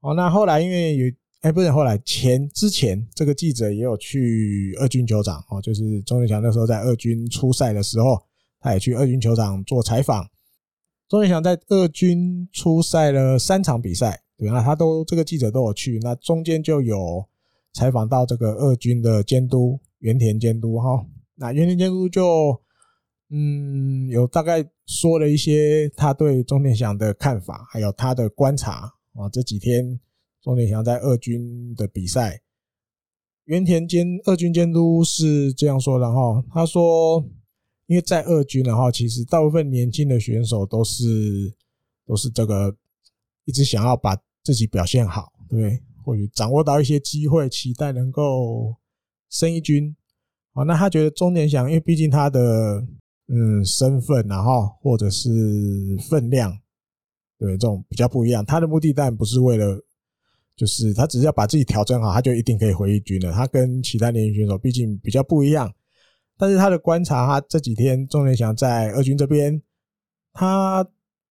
[0.00, 1.06] 哦，那后来因为有，
[1.40, 8.18] 哎，不是后来前之前这个记者也有去二军球场，哦，就是钟田祥那时候在二军出赛的时候，
[8.60, 10.28] 他也去二军球场做采访。
[11.08, 17.28] 钟田祥在二军出赛了三场比赛，对，那他都这个记者都有去，那中间就有。
[17.74, 22.60] 采访到这个二军的监督原田监督哈，那原田监督就
[23.30, 29.28] 嗯有大概说了一些他对中田祥的看法，还有他的观察啊。
[29.30, 30.00] 这几天
[30.48, 32.40] 中田翔在二军的比赛，
[33.44, 37.22] 原田监二军监督是这样说的哈，他说
[37.84, 41.04] 因为在二军的话，其实大部分年轻的选手都是
[42.06, 42.74] 都是这个
[43.44, 45.82] 一直想要把自己表现好，对。
[46.02, 48.74] 或许掌握到一些机会，期待能够
[49.28, 49.94] 升一军。
[50.54, 52.82] 好，那他觉得中田翔，因为毕竟他的
[53.26, 55.28] 嗯身份，然后或者是
[56.08, 56.58] 分量，
[57.38, 58.42] 对这种比较不一样。
[58.42, 59.84] 他的目的当然不是为了，
[60.58, 63.32] 就是他只是要把自己调整好，他就一定可以回一军了。
[63.32, 65.72] 他跟其他年轻选手毕竟比较不一样。
[66.36, 69.62] 但是他的观察，他这几天中田翔在二军这边，
[70.32, 70.84] 他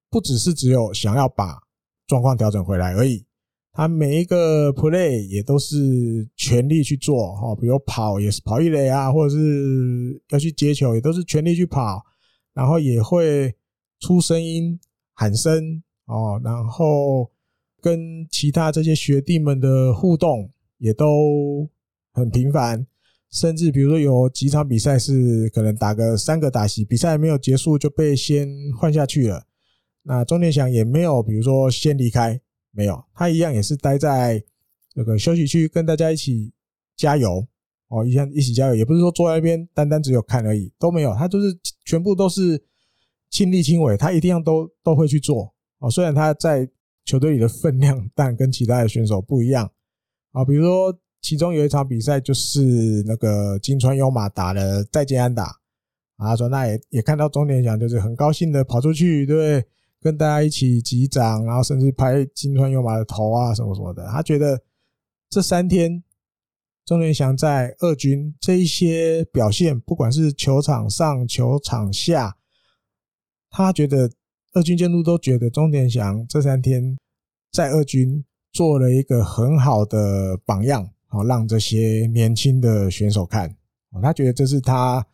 [0.09, 1.59] 不只是只有想要把
[2.07, 3.25] 状况调整回来而已。
[3.73, 12.01] 他每一个 play 也都是全力去做哈，比如跑也是跑一垒啊，或者是要去接球，也都是全力去跑，
[12.53, 13.53] 然后也会
[13.99, 14.79] 出声音
[15.13, 17.29] 喊声哦，然后
[17.81, 21.69] 跟其他这些学弟们的互动也都
[22.13, 22.85] 很频繁，
[23.31, 29.45] 甚至比如说有几场比赛是可能打个三个打席，比赛没有结束就被先换下去了，
[30.03, 32.41] 那中田翔也没有比如说先离开。
[32.71, 34.43] 没有，他一样也是待在
[34.93, 36.53] 那个休息区，跟大家一起
[36.95, 37.47] 加油
[37.87, 42.61] 哦，一样一起加油，也不是说坐在那边单单只有看而已，都没有，他就是全部都是
[43.31, 45.89] 亲力亲为，他一定要都都会去做哦。
[45.89, 46.69] 虽然他在
[47.07, 49.71] 球队里的分量，但跟其他的选手不一样
[50.33, 50.45] 啊。
[50.45, 55.57] 比如说，其中有一场比赛就是那个金川优马打了再见安打
[56.17, 59.65] 啊，说那也也看到中田翔就是很高兴的跑出去，对？
[59.99, 64.05] 跟大家一起击掌，然后甚至拍金川优马的头啊，什么什么的。
[64.05, 64.61] 他觉得
[65.27, 66.03] 这三天
[66.85, 72.37] 钟连祥在二军这一些表现，不管是球场上、球场下，
[73.49, 74.11] 他觉得
[74.53, 76.97] 二军监督都觉得钟田翔这三天
[77.51, 83.55] 在二军做了一个很好的榜样，好让这些年轻的选手看。
[84.01, 85.05] 他觉得这是他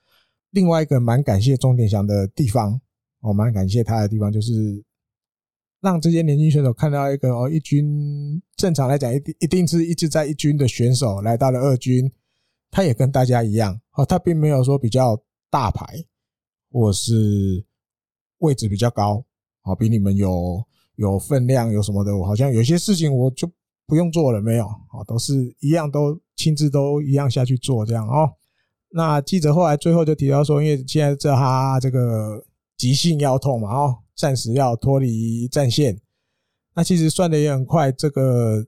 [0.51, 2.79] 另外一个蛮感谢钟田翔的地方。
[3.21, 4.83] 我蛮感谢他的地方，就是
[5.79, 12.11] 让这些年轻选手看到一个哦，一军正常来讲一定一定是一直在一军的选手来到了二军，
[12.69, 15.17] 他也跟大家一样哦，他并没有说比较
[15.49, 15.85] 大牌，
[16.69, 17.63] 或是
[18.43, 19.23] 位置比较高，
[19.63, 20.63] 哦，比你们有
[20.95, 23.49] 有分量有什么的，我好像有些事情我就
[23.88, 28.29] 不用做了，没有哦，都是一样，都亲自都一样下去做这样哦。
[28.89, 32.45] 那记者后来最后就提到说，因为现在知道他这个
[32.77, 35.99] 急性腰痛嘛，哦，暂时要脱离战线。
[36.75, 38.65] 那其实算的也很快，这个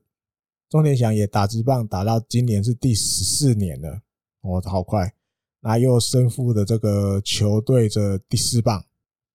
[0.70, 4.00] 钟田祥也打直棒打到今年是第十四年了，
[4.40, 5.12] 哦，好快。
[5.60, 8.84] 那又身负的这个球队的第四棒，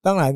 [0.02, 0.36] 当然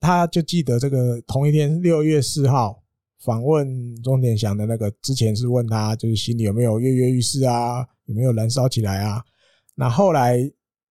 [0.00, 2.82] 他就记得这个同一天六月四号
[3.20, 9.22] 访问钟田祥的那个之前是问他就是心里有没有跃跃欲试啊，有没有燃烧起来啊？
[9.74, 10.38] 那后来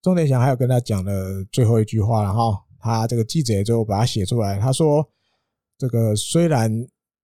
[0.01, 5.07] 钟田祥还有跟他讲了最后一句话了哈，他这个记者就把它写出来，他说
[5.77, 6.71] 这个虽然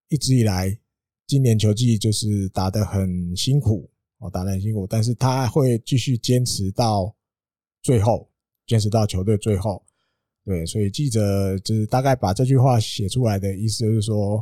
[0.10, 0.78] 一直以来
[1.26, 7.16] 今年球季就是打得很辛苦哦，打得很辛苦，但是他会继续坚持到
[7.82, 8.30] 最后，
[8.66, 9.84] 坚持到球队最后。
[10.48, 14.42] 对，所以记者就是大概把这句话写出来的意思就是说，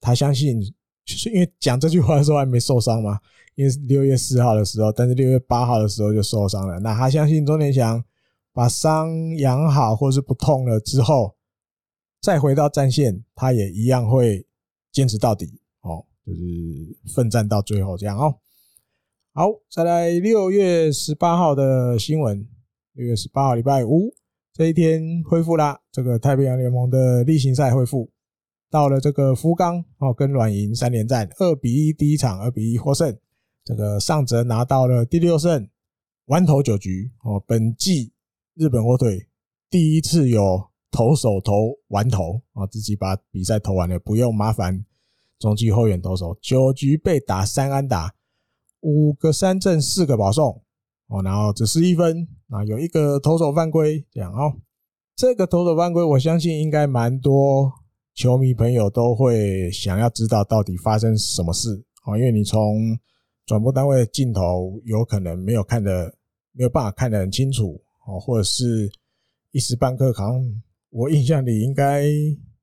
[0.00, 0.60] 他相信，
[1.04, 3.20] 就是因为讲这句话的时候还没受伤嘛。
[3.54, 6.80] 因为六月四号的时候，但是六月八号的时候就受伤了。
[6.80, 8.02] 那他相信钟田祥
[8.52, 11.36] 把伤养好，或是不痛了之后，
[12.20, 14.44] 再回到战线，他也一样会
[14.90, 18.34] 坚持到底哦，就是奋战到最后这样哦。
[19.34, 22.44] 好，再来六月十八号的新闻。
[22.94, 24.12] 六月十八号礼拜五
[24.56, 28.08] 这一天恢复啦，这个太平洋联盟的例行赛恢复，
[28.70, 33.18] 到了这个福冈哦，跟软银三连战，二比一第一场二比一获胜。
[33.64, 35.68] 这个上泽拿到了第六胜，
[36.26, 37.42] 完投九局哦。
[37.44, 38.12] 本季
[38.54, 39.26] 日本火腿
[39.68, 44.84] 第一次有投手投完投啊，自己把比赛投完了，不用麻烦
[45.40, 46.38] 中继后援投手。
[46.40, 48.14] 九局被打三安打，
[48.82, 50.62] 五个三振，四个保送
[51.14, 54.52] 哦，然后只失一分啊，有一个投手犯规这样哦。
[55.14, 57.72] 这个投手犯规，我相信应该蛮多
[58.14, 61.70] 球迷朋友都会想要知道到底发生什么事
[62.04, 62.98] 哦，因为你从
[63.46, 66.12] 转播单位的镜头有可能没有看的
[66.50, 68.90] 没有办法看得很清楚哦，或者是
[69.52, 72.06] 一时半刻，好像我印象里应该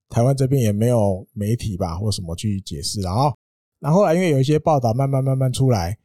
[0.09, 3.33] 台湾这边也没有媒体吧，或什么去解释了啊。
[3.79, 5.97] 然后来因为有一些报道慢慢慢慢出来，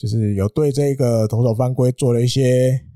[0.00, 2.86] 就是有对这个投手犯规做了一些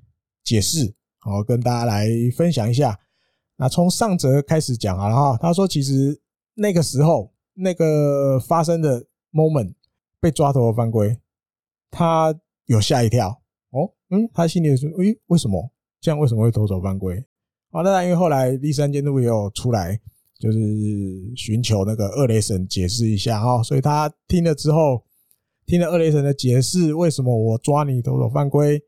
[0.43, 2.99] 解释，好跟大家来分享一下。
[3.57, 6.19] 那从上则开始讲好了哈，他说其实
[6.55, 9.75] 那个时候那个发生的 moment
[10.19, 11.15] 被抓投的犯规。
[11.91, 13.29] 他有吓一跳
[13.69, 16.19] 哦，嗯，他心里说：“诶，为什么这样？
[16.19, 17.23] 为什么会投手犯规？”
[17.71, 20.01] 啊，当然，因为后来第三监督也有出来，
[20.39, 20.59] 就是
[21.37, 25.05] 寻求那个二雷神解释一下哈，所以他听了之后，
[25.67, 28.83] 听了二雷神的解释，为什么我抓你投手犯规？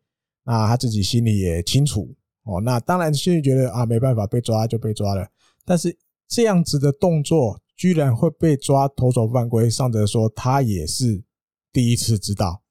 [0.44, 2.60] 那他自己心里也清楚哦。
[2.60, 5.26] 那当然心里觉得啊，没办法，被抓就被抓了。
[5.64, 5.96] 但是
[6.28, 11.24] 这样子的动作居然会被抓投手犯规，上则说他也是
[11.72, 12.62] 第一次知道。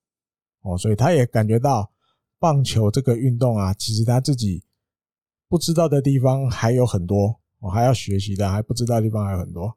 [0.62, 1.92] 哦，所以他也感觉到
[2.40, 4.64] 棒球这个运动啊，其实他自己
[5.50, 9.68] 不知道的地方还有很多，我还要学习的，还不知道的地方还有很多。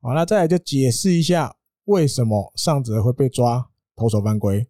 [0.00, 4.68] 好，那再来就解释一下为什么上泽会被抓投手犯规。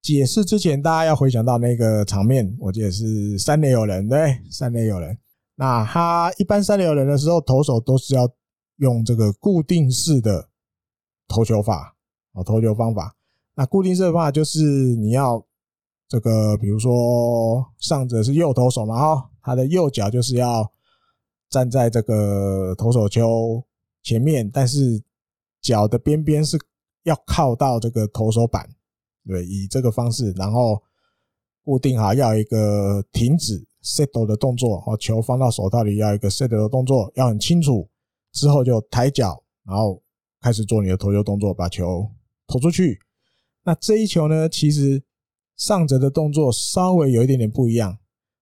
[0.00, 5.18] 解释之前，大家要回想到那个场面，我记得是三垒有人，对，三垒有人。
[5.56, 8.30] 那他一般三垒有人的时候，投手都是要
[8.76, 10.48] 用这个固定式的
[11.26, 11.96] 投球法，
[12.32, 13.16] 哦，投球方法。
[13.54, 15.44] 那固定式的方法就是你要
[16.06, 20.72] 这个，比如说上者是右投手嘛，哈，他的右脚就是要
[21.50, 23.62] 站在这个投手丘
[24.04, 25.02] 前面，但是
[25.60, 26.56] 脚的边边是
[27.08, 28.68] 要靠到这个投手板，
[29.26, 30.80] 对，以这个方式，然后
[31.64, 37.88] 固定好，要一个停止 settle 的动作，哦，球放到手套里要一个 settle 的动作，要很清楚，
[38.32, 40.02] 之后就抬脚，然后
[40.40, 42.08] 开始做你的投球动作，把球
[42.46, 43.00] 投出去。
[43.64, 45.02] 那这一球呢，其实
[45.56, 47.98] 上折的动作稍微有一点点不一样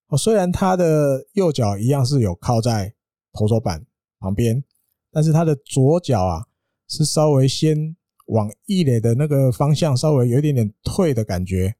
[0.09, 0.19] 哦。
[0.19, 2.95] 虽然他的右脚一样是有靠在
[3.33, 3.85] 投手板
[4.19, 4.63] 旁边，
[5.11, 6.47] 但是他的左脚啊
[6.89, 7.97] 是稍微先
[8.27, 11.75] 往一垒的那个方向稍微有一点点退的感觉，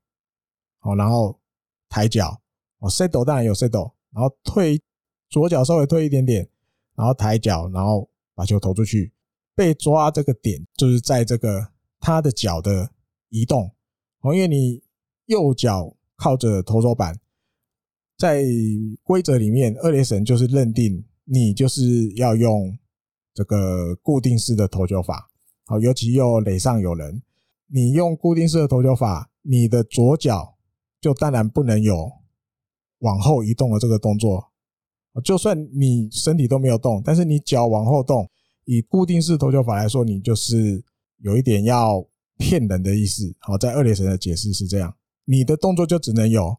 [0.81, 1.39] 哦，然后
[1.89, 2.41] 抬脚
[2.79, 4.83] 哦，settle 当然有 settle，然后退
[5.29, 6.49] 左脚稍微退一点点，
[6.95, 9.13] 然后抬脚，然后把球投出去。
[9.55, 11.69] 被抓这个点就是在这个
[12.01, 12.91] 他的脚的。
[13.29, 13.69] 移动
[14.21, 14.81] 哦，因为你
[15.27, 17.19] 右脚靠着投手板，
[18.17, 18.45] 在
[19.03, 21.83] 规则里面，二垒审就是认定你就是
[22.15, 22.79] 要用
[23.35, 25.29] 这个固定式的投球法。
[25.67, 27.23] 好，尤其又垒上有人，
[27.67, 30.57] 你用固定式的投球法，你的左脚
[31.01, 32.11] 就当然不能有
[33.01, 34.53] 往后移动的这个动作。
[35.23, 38.27] 就算你身体都没有动，但是你脚往后动，
[38.65, 40.83] 以固定式投球法来说，你就是
[41.19, 42.07] 有一点要。
[42.39, 44.95] 骗人的意思，好，在二垒神的解释是这样，
[45.25, 46.55] 你的动作就只能有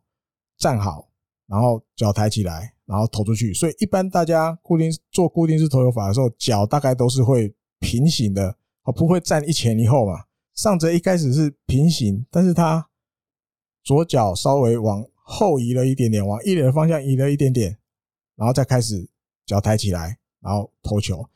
[0.57, 1.07] 站好，
[1.45, 3.53] 然后脚抬起来，然后投出去。
[3.53, 8.57] 所以一般大家固定做固定式投球法的时候，脚大概都是会平行的，
[8.87, 10.23] 哦，不会站一前一后嘛。
[10.55, 12.89] 上则一开始是平行，但是他
[13.83, 17.77] 左脚稍微往后移了一点点，往一垒的方向移了一点点，
[18.35, 19.07] 然后再开始
[19.45, 21.27] 脚抬起来，然后投球。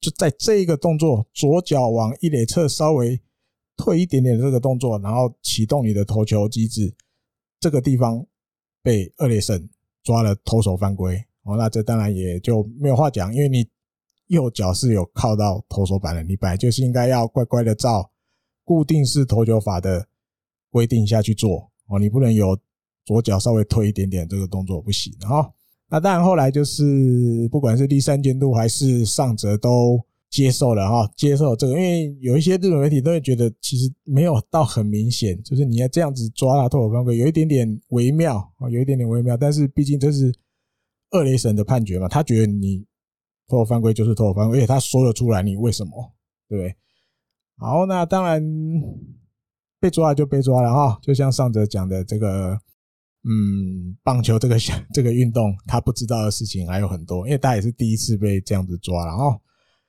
[0.00, 3.20] 就在这一个动作，左脚往一垒侧稍微
[3.76, 6.94] 退一点点的这个动作，然后启动你的投球机制，
[7.58, 8.24] 这个地方
[8.82, 9.68] 被二垒审
[10.02, 13.68] 抓了投手犯规哦，那这当然也就没有话讲，因为你
[14.30, 18.10] 右脚是有靠到投手板的，你本来就是应该要乖乖的照
[18.64, 20.06] 固定式投球法的
[20.70, 22.56] 规定下去做哦，你不能有
[23.04, 25.52] 左脚稍微推一点点这个动作不行哈。
[25.88, 30.00] 那当然，后来就是不管是第三监督还是上泽都
[30.30, 39.36] 接受了哈，接受这个，因为有一些日本媒体都会觉得其实没有到很明显，就是你要这样子抓他投手犯规，有一点点微妙啊，有一点点微妙。
[39.36, 40.32] 但是毕竟这是
[41.10, 42.86] 二雷神的判决嘛，他觉得你
[43.50, 45.90] 投手犯规就是投手犯规，而且他说了出来，你为什么
[46.48, 46.74] 对不对？
[47.58, 48.42] 好，那当然
[49.78, 52.58] 被抓了就被抓了哈，就像上泽讲的这个。
[53.22, 54.56] 嗯，棒球这个
[54.94, 59.38] 这个运动，他不知道的事情还有很多，因为他也是第一次被这样子抓了哦。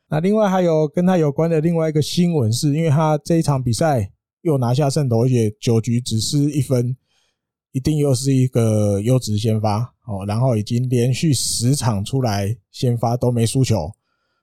[0.09, 6.93] 那另外还有跟他有关的另外一个新闻，是因为他这一场比赛又拿下胜投，而且九局只失一分，
[7.71, 10.25] 一定又是一个优质先发哦。
[10.27, 13.91] 然后已经连续十场出来先发都没输球，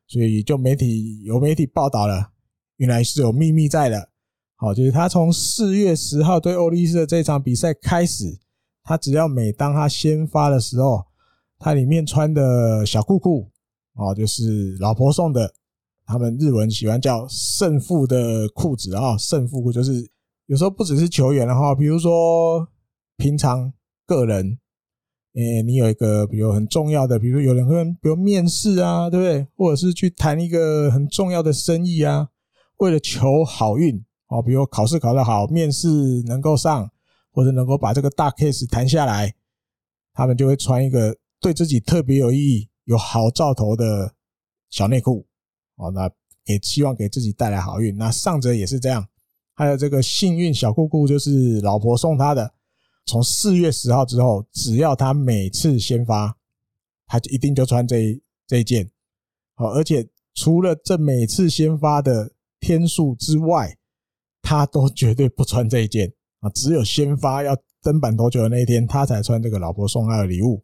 [0.06, 2.30] 所以就媒体有媒体报道了，
[2.76, 4.10] 原来是有秘密在的。
[4.56, 8.38] 好，就是他从四月十号对欧力士的这场比赛开始。
[8.82, 11.04] 他只要每当他先发的时候，
[11.58, 13.46] 他里面穿的小裤裤
[13.96, 15.52] 哦，就是老婆送的，
[16.06, 20.10] 他们日文喜欢叫胜负的裤子啊，胜负裤就是
[20.46, 22.66] 有时候不只是球员的话，比如说
[23.18, 23.74] 平常
[24.06, 24.58] 个人，
[25.34, 29.46] 诶，你有一个比如很重要的，比如有人跟比如面试啊，对不对？
[29.54, 32.30] 或者是去谈一个很重要的生意啊，
[32.78, 35.88] 为了求好运哦，比如考试考得好，面试
[36.24, 36.90] 能够上。
[37.30, 39.32] 或者能够把这个大 case 谈下来，
[40.12, 44.12] 他们就会穿一个对自己特别有意义、有好兆头的
[44.70, 45.24] 小内裤
[45.76, 45.88] 哦。
[45.92, 46.10] 那
[46.46, 47.96] 也希望给自己带来好运。
[47.96, 49.06] 那上者也是这样，
[49.54, 52.52] 还有这个幸运小裤裤就是老婆送他的。
[53.08, 56.36] 从四月十号之后，只要他每次先发，
[57.06, 58.88] 他就一定就穿这一这一件。
[59.54, 62.30] 好，而且除了这每次先发的
[62.60, 63.76] 天数之外，
[64.42, 66.12] 他都绝对不穿这一件。
[66.40, 70.62] 啊，只有先发要登板投球的那一天，他才穿这个老婆送他的礼物。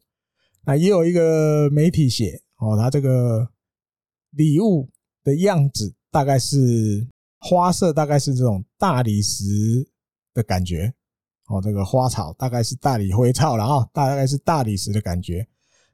[0.66, 3.49] 那也有一个媒体写，哦，他这个
[4.30, 4.88] 礼物
[5.24, 7.09] 的样子大概是
[7.40, 9.45] 花色，大概是这种大理石
[10.32, 10.95] 的感觉。
[11.49, 15.47] 哦，这个花草大概是大理灰草，然后大概是大理石的感觉。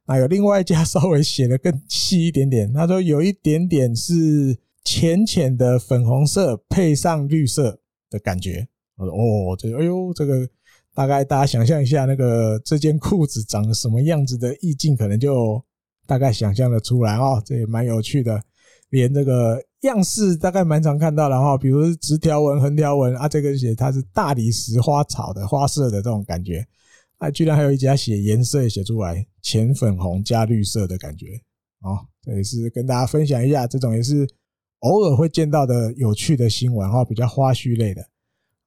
[0.06, 8.66] 那有另外一家 稍微写的更细一点点，他说有一点点是浅浅的粉红色配上绿色的感觉。
[8.96, 10.48] 我说哦，这哎呦，这个
[10.94, 15.62] 大概大家想象一下，那个这件裤子长什么样子的意境，可能就
[16.06, 17.40] 大概想象的出来哦。
[17.44, 18.42] 这也蛮有趣的，
[18.90, 26.66] 连这个样式大概蛮常看到的哈，比如直条纹、横条纹啊，这个写它是大理石花草的花色的这种感觉，
[27.18, 31.26] 啊，居然还有一家写颜色也写出来，浅粉红加绿色的感觉
[31.82, 32.06] 哦。
[32.22, 34.28] 这也是跟大家分享一下，这种也是
[34.80, 38.06] 偶尔会见到的有趣的新闻哈，比较花絮类的。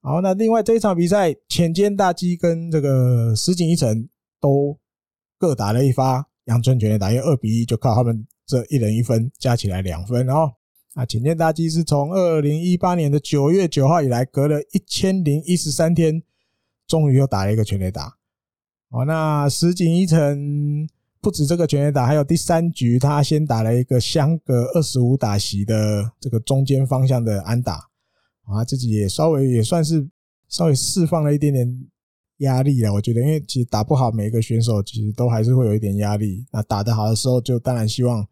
[0.02, 4.10] 好，那另外这一场比赛，浅间大基跟这个石井一成
[4.42, 4.78] 都
[5.38, 10.52] 各打了一发阳春全垒打，因为二比一就靠他们这一人一分，加起来两分哦。
[10.94, 16.22] 啊，浅间大基是从二零一八年的九月九号以来，隔了一千零一十三天，
[16.86, 18.18] 终于又打了一个全垒打。
[18.90, 20.88] 哦，那石井一成
[21.20, 27.90] 不止这个全垒打，还有第三局他先打了一个相隔二十五打席的这个中间方向的安打。
[28.46, 30.08] 啊，自己也稍微也算是
[30.48, 31.88] 稍微释放了一点点
[32.44, 36.46] 压力啊，我觉得，因为其实打不好，每一个选手其实都还是会有一点压力。
[36.52, 38.26] 那打得好的时候，就当然希望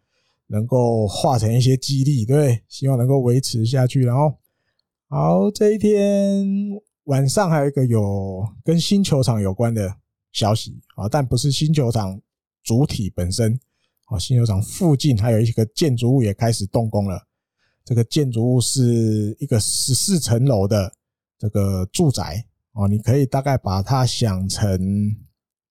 [0.48, 2.62] 能够化成一些激励，对？
[2.68, 4.04] 希望能够维持下去。
[4.04, 4.34] 然后，
[5.08, 6.46] 好，这一天
[7.06, 9.94] 晚上还有一个有跟新球场有关的
[10.32, 12.22] 消息啊，但不是新球场
[12.64, 13.60] 主体本身
[14.06, 17.28] 啊，新球场附近还有一个建筑物也开始动工了。
[17.84, 20.94] 这个建筑物是一个十四层楼的
[21.40, 24.70] 这个住宅哦，你可以大概把它想成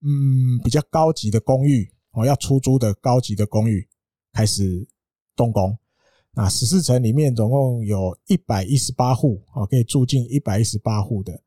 [0.03, 3.89] 嗯比较高级的公寓哦，要出租的高级的公寓
[4.33, 4.89] 开始
[5.35, 5.77] 动工。
[6.33, 11.43] 那十四层里面总共有一百一十八户哦，可以住进一百一十八户的。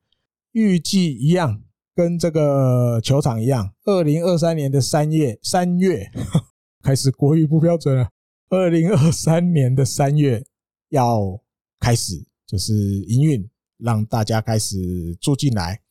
[0.51, 1.63] 预计一样
[1.95, 6.11] 跟这个球场一样，二零二三年的三月三月
[6.83, 8.09] 开始国语不标准了。
[8.49, 10.45] 二零二三年的三月
[10.89, 11.41] 要
[11.79, 12.73] 开始就是
[13.07, 13.49] 营运，
[13.83, 15.81] 让大家开始住进来。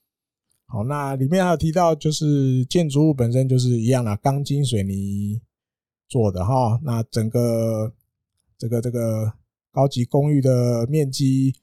[0.66, 5.40] 好，那里面还有提到，就是建筑物本身就是一样的，钢筋水泥
[6.08, 6.80] 做的哈。
[6.82, 7.92] 那整个
[8.56, 9.30] 这个这个
[9.70, 11.54] 高级公寓的面积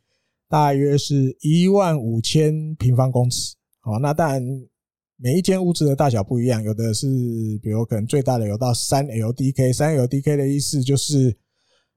[0.48, 3.56] 大约是一万五千平方公尺。
[3.80, 4.42] 好，那当然
[5.16, 7.08] 每一间屋子的大小不一样，有的是
[7.64, 11.36] 比如可能最大的有到三 LDK，三 LDK 的意思就是，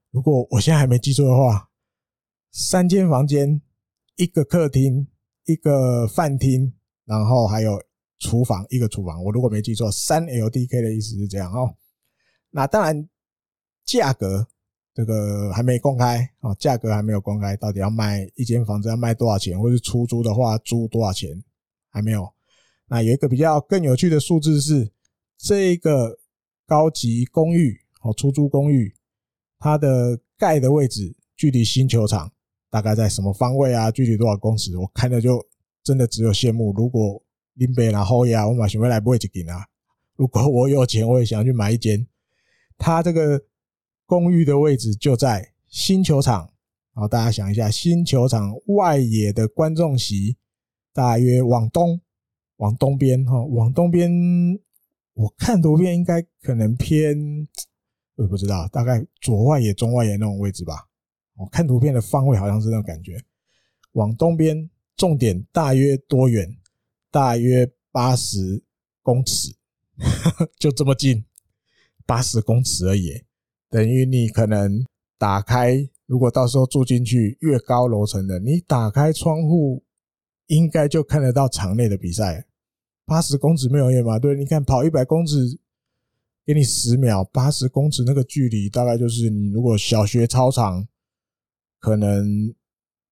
[0.09, 1.69] 如果我现在还没记错的话，
[2.51, 3.61] 三间房间，
[4.15, 5.07] 一个客厅，
[5.45, 6.73] 一个饭厅。
[7.05, 7.77] 然后还有
[8.19, 11.75] 厨房，一个厨房，我如果没记错，三 LDK 的意思是这样哦。
[12.49, 13.09] 那当然，
[13.85, 14.47] 价格
[14.93, 21.43] 这个还没公开哦，价格还没有公开，到底要卖一间房子要卖多少钱，或是出租的话租多少钱
[21.89, 22.25] 还没有。
[22.87, 24.89] 那有一个比较更有趣的数字是，
[25.37, 26.17] 这个
[26.65, 28.95] 高级公寓哦，出租公寓，
[29.59, 32.31] 它的盖的位置距离新球场
[32.73, 33.91] 大概在什么方位啊？
[33.91, 34.75] 具体多少公尺？
[34.75, 35.39] 我看了就。
[35.85, 36.71] 真的只有羡慕。
[36.71, 37.21] 如果
[37.55, 39.65] 林北然后呀，我马上回来不会去给啊。
[40.15, 42.07] 如果我有钱，我也想去买一间。
[42.77, 43.43] 他这个
[44.05, 46.49] 公寓的位置就在新球场。
[46.93, 50.37] 好，大家想一下，新球场外野的观众席，
[50.93, 51.99] 大约往东，
[52.55, 54.09] 往东边哈，往东边。
[55.15, 57.45] 我看图片应该可能偏，
[58.15, 60.87] 我不知道，大概左外野、中外野那种位置吧。
[61.35, 63.17] 我看图片的方位好像是那种感觉，
[63.93, 64.69] 往东边。
[64.95, 66.55] 重点大约多远？
[67.09, 68.63] 大约八十
[69.01, 69.51] 公尺，
[70.59, 71.25] 就这么近，
[72.05, 73.23] 八十公尺而已。
[73.71, 74.85] 等于你可能
[75.17, 79.83] 打开，如果到时候住进去越高楼层的，你打开窗户，
[80.45, 82.45] 应该就看得到场内的比赛。
[83.05, 84.19] 八十公尺没有远吧？
[84.19, 85.35] 对，你看跑一百公尺，
[86.45, 90.87] 给你十秒，八十公尺那个距离，大概就是你如果小学操场
[91.83, 92.55] 可能。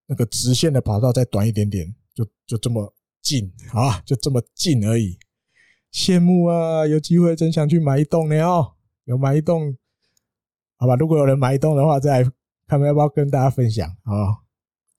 [0.07, 5.17] 那个直线的跑道再短一点点，就就这么近啊，就这么近而已。
[5.93, 8.74] 羡慕啊，有机会真想去买一栋呢哦。
[9.05, 9.74] 有买一栋，
[10.76, 10.97] 好吧？
[10.97, 12.24] 如果有人买一栋的话，再
[12.67, 14.43] 看看要不要跟大家分享啊？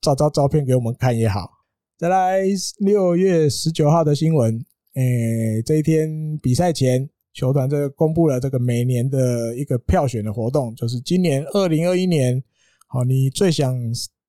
[0.01, 1.47] 照照照片给我们看也好。
[1.95, 2.39] 再来
[2.79, 4.59] 六月十九号的新闻，
[4.95, 12.43] 诶，这一天比赛前，球团这个公布了这个每年的一个票选的活动，就是今年二零二一年，
[12.93, 13.75] 好，你最想。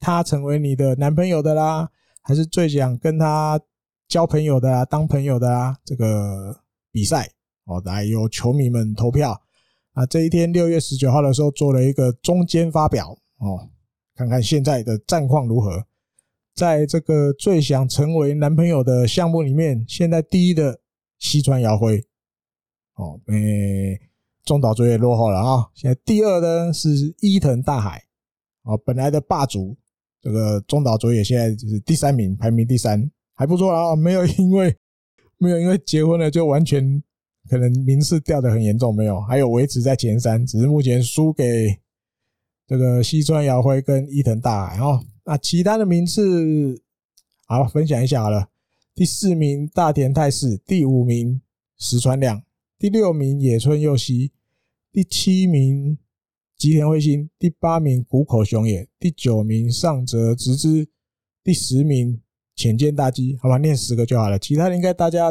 [0.01, 1.89] 他成为你的男朋友的啦，
[2.21, 3.59] 还是最想跟他
[4.07, 5.75] 交朋友的啊，当朋友的啊？
[5.83, 6.55] 这个
[6.93, 7.27] 比赛
[7.65, 9.41] 哦，来由球迷们投票。
[9.95, 13.67] 啊，这一天六月十九号的时候做了一个中间发表哦，
[14.15, 15.83] 看看现在的战况如何。
[16.55, 20.81] 在这个最想成为男朋友的项目里面，现在第一的
[21.19, 22.05] 西川遥辉
[22.97, 23.99] 哦，诶，
[24.45, 25.71] 中岛卓也落后了啊。
[25.73, 28.04] 现在第二的是伊藤大海
[28.65, 29.77] 哦，本来的霸主。
[30.21, 34.75] 这个中岛卓也现在就是第三名，排名第三，还不错啊，没有因为
[35.37, 37.03] 没有因为结婚了就完全
[37.47, 41.79] 可能名次掉的很严重，没有，还有维持在前三，只是目前输给
[42.67, 45.05] 这个西川遥辉跟伊藤大海哦。
[45.27, 46.83] 那其他的名次
[47.45, 48.49] 好分享一下好了，
[48.95, 51.39] 第四名大田泰示，第五名
[51.77, 52.43] 石川亮，
[52.79, 54.33] 第六名野村佑希，
[54.91, 55.99] 第七名。
[56.65, 60.89] 吉田惠星，第八名谷口雄也，第九名上泽直之，
[61.43, 62.19] 第十名
[62.57, 64.39] 浅见大基，好吧，念十个就好了。
[64.39, 65.31] 其他的应该大家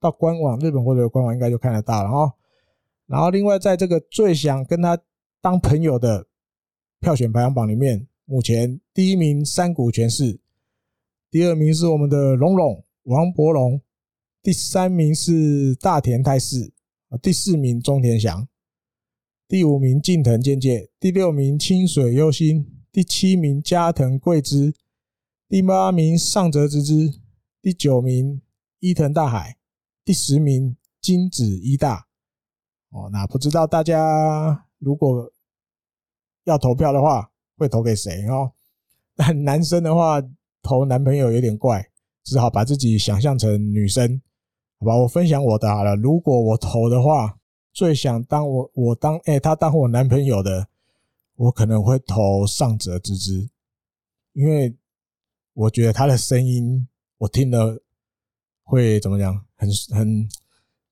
[0.00, 2.32] 到官网日本或者官网应该就看得到了哦。
[3.04, 4.98] 然后另外在这个最想跟他
[5.42, 6.26] 当朋友的
[7.00, 10.40] 票选排行榜里面，目前第一名山谷拳士，
[11.30, 13.78] 第二名是我们的龙龙王博龙，
[14.42, 16.72] 第三名是大田泰示，
[17.10, 18.47] 啊，第四名中田翔。
[19.48, 24.74] 第五名近藤健介，第六名清水优心，第七名加藤贵之，
[25.48, 27.14] 第八名上泽直之，
[27.62, 28.42] 第九名
[28.78, 29.56] 伊藤大海，
[30.04, 32.08] 第十名金子一大。
[32.90, 35.32] 哦，那不知道大家如果
[36.44, 38.52] 要投票的话，会投给谁哦？
[39.16, 40.22] 但 男生的话
[40.62, 41.88] 投男朋友有点怪，
[42.22, 44.20] 只好把自己想象成女生，
[44.78, 44.94] 好吧？
[44.98, 47.37] 我分享我的好了，如果我投的话。
[47.78, 50.66] 最想当我我当哎、他当我男朋友的，
[51.36, 53.48] 我可能会投上泽之之，
[54.32, 54.74] 因为
[55.54, 57.80] 我觉得他的声音我听了
[58.64, 60.28] 会怎么讲，很很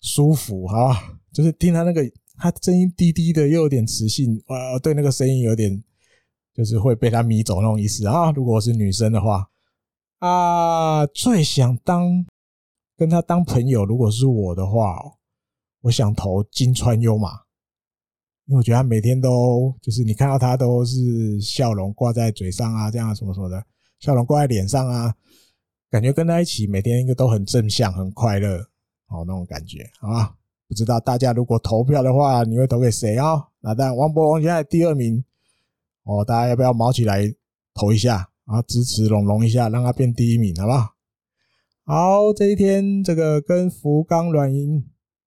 [0.01, 5.83] 舒服哈，就是听他那个他声音低低的又有点磁性，呃，对那个声音有点
[6.55, 8.31] 就是会被他迷走那种意思啊。
[8.31, 9.51] 如果我是女生的话
[10.21, 12.25] 啊，最想当
[12.97, 15.16] 跟他当朋友，如果是我的话，
[15.87, 17.31] 我想投金川优马，
[18.47, 23.65] 因为我觉得他每天都就是你看到他都是笑容挂在嘴上啊，这样什么什么的，
[24.01, 25.15] 笑容挂在脸上啊，
[25.89, 28.59] 感觉跟他一起每天一个都很正向、很快乐
[29.11, 30.37] 哦，那种感觉好吧。
[30.67, 33.47] 不知道大家如果投票的话，你会投给谁啊？
[33.61, 35.25] 那当然，王博王现在第二名
[36.03, 37.33] 哦，大家要不要毛起来
[37.75, 38.61] 投一下啊？
[38.63, 40.97] 支持龙龙一下，让他变第一名，好不好？
[41.85, 44.85] 好，这一天这个跟福冈软银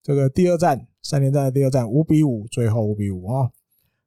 [0.10, 3.48] 这个第二战三连战的第二战五比五，最后五比五啊。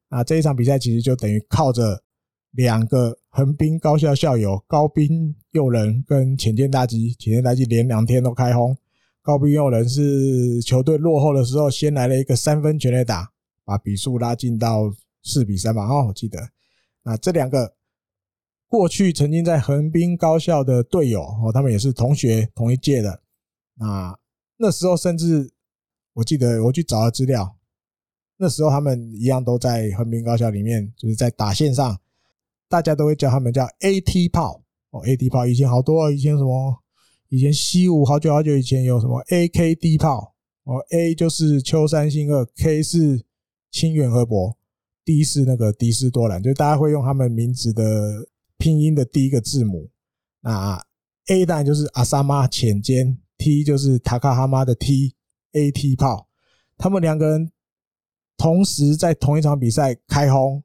[0.09, 2.03] 那这一场比赛其实就等于靠着
[2.51, 8.77] 两个横滨高校校友高滨佑人跟浅见大吉，浅见大吉连两天都开轰。
[9.23, 13.31] 高滨佑人是球队落后的时候，先来了一个三分全垒打，
[13.65, 14.93] 把比数拉近到
[15.23, 15.87] 四比三吧。
[15.87, 16.41] 哦，我记得。
[17.05, 17.75] 那这两个
[18.67, 23.23] 过去曾经在横滨高校的队友哦，他们也是同学同一届的。
[23.77, 24.19] 那
[24.57, 25.49] 那时候甚至
[26.15, 27.57] 我记得我去找了资料，
[28.37, 31.99] 那时候他们一样都在横滨高校里面，就是在打线上，
[32.69, 36.79] 大家都会叫他们叫 AT 炮哦，AT 炮以前好多，以前什么。
[37.29, 40.35] 以前西武好久好久以前有什么 AKD 炮
[40.65, 43.25] 哦，A 就是秋山信二，K 是
[43.71, 44.55] 清原和博
[45.03, 49.89] ，D 是那个迪斯多兰，就大家会用他们名字的拼音的第一个字母。
[50.43, 50.79] 那
[51.29, 55.15] A 当然就是阿萨玛浅间，T 就是塔卡哈妈的 T
[55.53, 56.29] A T 炮。
[56.77, 57.51] 他们两个人
[58.37, 60.63] 同时在同一场比赛开轰，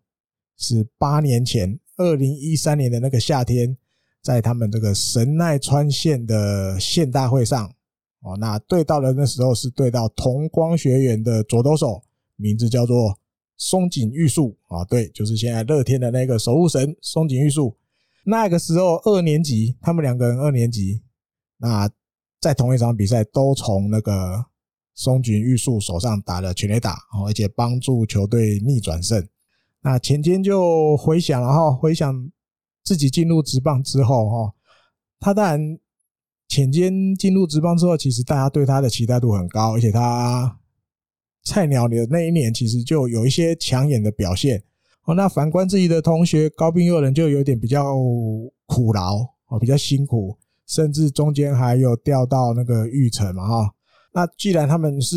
[0.57, 3.77] 是八年前，二零一三年的那个夏天。
[4.19, 7.71] 在他们这个神奈川县的县大会上，
[8.19, 12.03] 哦，那对到的那时候是对到同光学园的左投手，
[12.35, 13.17] 名字叫做
[13.55, 17.77] 松井裕树啊，对，就是现在乐天的那个守护神松井裕树。
[18.25, 21.01] 那个时候二年级，他们两个人二年级，
[21.59, 21.89] 那
[22.41, 24.43] 在同一场比赛都从那个
[24.97, 29.25] 松井裕树手上打了全垒打，哦而且帮助球队逆转胜。
[29.81, 32.29] 那浅间就回想了哈，回想。
[32.83, 34.53] 自己进入职棒之后，哈，
[35.19, 35.77] 他当然
[36.47, 40.57] 浅间进入职棒之后，其实大家对他的期待度很高，而且他
[41.43, 44.63] 菜鸟的那一年，其实就有一些抢眼的表现。
[45.03, 47.93] 哦，那反观自己的同学高滨祐人，就有点比较
[48.67, 49.17] 苦劳，
[49.49, 53.73] 哦，比较辛苦，甚至中间还有调到那个育成嘛，哈。
[54.13, 55.15] 那既然他们是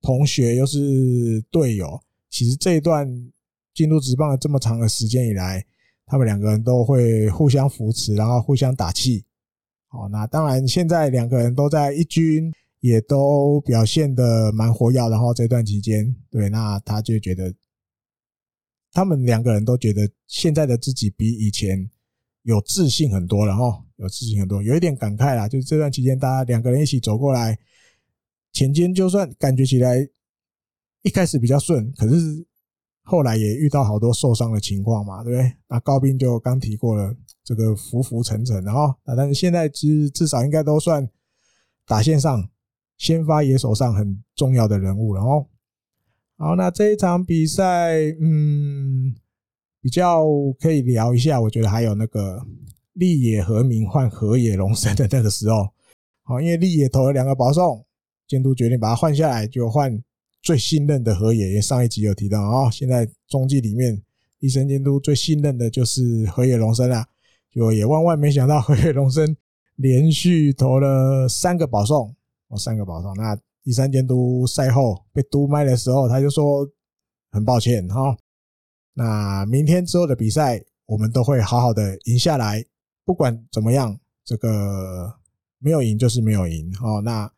[0.00, 2.00] 同学又是队友，
[2.30, 3.06] 其实这一段
[3.74, 5.64] 进入职棒的这么长的时间以来，
[6.06, 9.24] 他们两个人都会互相扶持，然后互相打气。
[9.90, 12.50] 哦，那当然，现在两个人都在一军，
[12.80, 15.08] 也都表现的蛮活跃。
[15.08, 17.54] 然后这段期间，对，那他就觉得，
[18.90, 21.90] 他们两个人都觉得现在的自己比以前
[22.42, 25.46] 有自信很多了哈，有自信很多，有一点感慨啦。
[25.46, 27.58] 就是这段期间，大家两个人一起走过来，
[28.52, 30.08] 浅间就算感觉起来
[31.02, 32.46] 一开始比较顺，可是。
[33.04, 35.52] 后来也遇到好多受伤的情况嘛，对不对？
[35.66, 38.96] 那高滨就刚提过了，这个浮浮沉沉的哈。
[39.04, 41.10] 但是现在其实至少应该都算
[41.84, 42.48] 打线上
[42.96, 45.48] 先发野手上很重要的人物了哦。
[46.38, 49.16] 好，那这一场比赛，嗯，
[49.80, 50.24] 比较
[50.60, 51.40] 可以聊一下。
[51.40, 52.40] 我觉得还有那个
[52.92, 55.68] 立野和明换河野龙生的那个时候，
[56.22, 57.84] 好，因为立野投了两个保送，
[58.26, 60.02] 监督决定把他换下来，就换。
[60.44, 64.02] 最信任的河野，上一集有提到啊，现在中继里面，
[64.40, 67.06] 医生监督最信任的就是河野龙生了。
[67.52, 69.36] 就也万万没想到，河野龙生
[69.76, 72.12] 连续投了三个保送，
[72.48, 73.14] 哦，三个保送。
[73.14, 76.68] 那第三监督赛后被督麦的时候，他就说
[77.30, 78.18] 很抱歉哈。
[78.94, 82.64] 那明天之后的比赛，我们都会好好的赢下来，
[83.04, 85.14] 不管怎么样，这个
[85.60, 87.00] 没有赢就是没有赢哦。
[87.00, 87.32] 那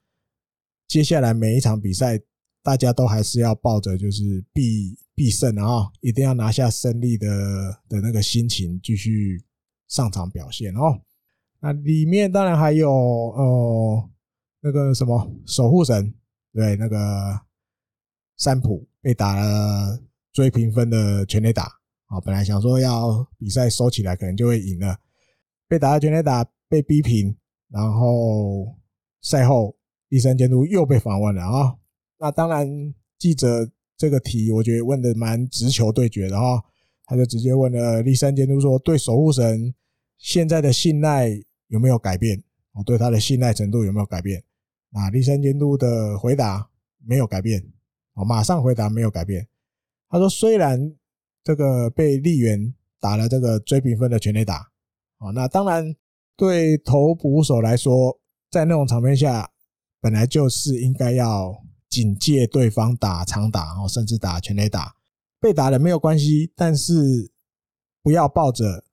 [0.86, 2.20] 接下来每一场比赛。
[2.66, 7.28] 大家都还是要抱着就是必必胜啊，一定要拿下胜利的
[7.90, 9.44] 的那个心情继续
[9.86, 10.98] 上场表现哦。
[11.60, 14.10] 那里面当然还有呃
[14.60, 16.14] 那个什么守护神，
[16.54, 17.38] 对，那个
[18.38, 21.64] 三浦被打了追平分的全垒打
[22.06, 24.98] 啊，本来想说要比赛收起来可能就会赢了，
[25.68, 27.36] 被打了全垒打被逼平，
[27.68, 28.74] 然后
[29.20, 29.76] 赛后
[30.08, 31.74] 第三监督又被访问了啊。
[32.18, 36.62] 那当然，记者这个题我觉得问的蛮直球对决的哈，
[37.06, 39.74] 他就直接问了立山监督说：“对守护神
[40.16, 41.28] 现在的信赖
[41.68, 42.42] 有没有改变？
[42.72, 44.42] 哦对他的信赖程度有没有改变？”
[44.90, 46.68] 那立山监督的回答
[47.04, 47.60] 没有改变，
[48.14, 49.46] 哦马上回答没有改变。
[50.08, 50.94] 他说：“虽然
[51.42, 54.70] 这个被丽媛打了这个追平分的全垒打，
[55.18, 55.94] 啊，那当然
[56.36, 58.18] 对投捕手来说，
[58.50, 59.50] 在那种场面下
[60.04, 64.94] 本来就是应该要警戒对方打长打，然后，甚至打全垒打。
[65.40, 67.32] 被打了没有关系，但是
[68.02, 68.84] 不要抱着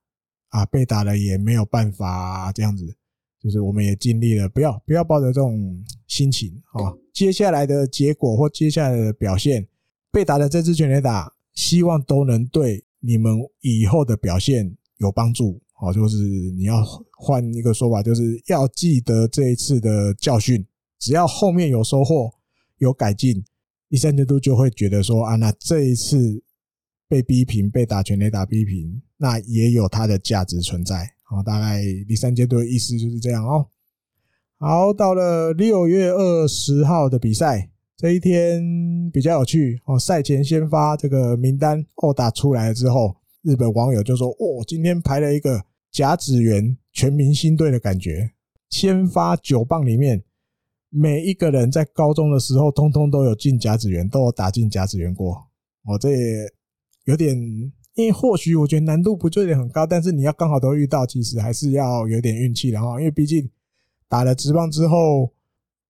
[0.51, 2.95] 啊被打了也没有办法这样子，
[3.41, 6.95] 就是我们也尽力了，不要不要抱着这种心情啊。
[7.14, 9.68] 接下来的结果或接下来的表现，
[10.14, 15.62] 被打的这支全垒打，希望都能对你们以后的表现有帮助。
[15.82, 16.16] 哦，就是
[16.55, 16.82] 你要
[17.18, 20.66] 换一个说法，就是要记得这一次的教训。
[21.02, 22.32] 只要后面有收获、
[22.78, 23.43] 有改进，
[23.89, 26.41] 第三监督就会觉得说啊，那这一次
[27.10, 31.12] 被逼平、被打全垒打逼平，那也有它的价值存在。
[31.24, 33.66] 好，大概第三监督的意思就是这样哦。
[34.60, 39.97] 好，到了六月二十号的比赛这一天比较有趣哦。
[39.97, 48.32] 赛前先发这个名单哦，打出来了之后，日本网友就说：“哦，今天排了一个。”甲子园全明星队的感觉，
[48.70, 50.24] 先发九棒里面，
[50.94, 55.36] 每一个人在高中的时候，通通都有进甲子园，都有打进甲子园过。
[55.86, 56.54] 哦，这也
[57.06, 57.34] 有点，
[57.96, 63.00] 因为或许我觉得难度不就有点很高，但是你要刚好都遇到，其实还是要有点运气的哈。
[63.00, 63.50] 因为毕竟
[64.10, 65.32] 打了职棒之后，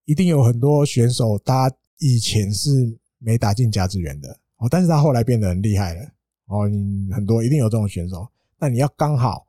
[0.06, 2.70] 一定有很多选手，他以前是
[3.18, 6.02] 没打进甲子园的哦，但是他后来变得很厉害了
[6.45, 6.70] 哦。
[6.70, 8.28] 你很多一定有这种选手，
[8.60, 9.47] 那你要刚好。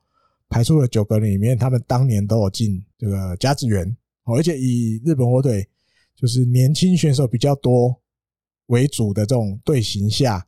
[0.49, 5.67] 排出了九个人里面，他们当年都有进这个甲子园，而且以日本火腿
[6.15, 7.95] 就是年轻选手比较多
[8.67, 10.47] 为主的这种队形下，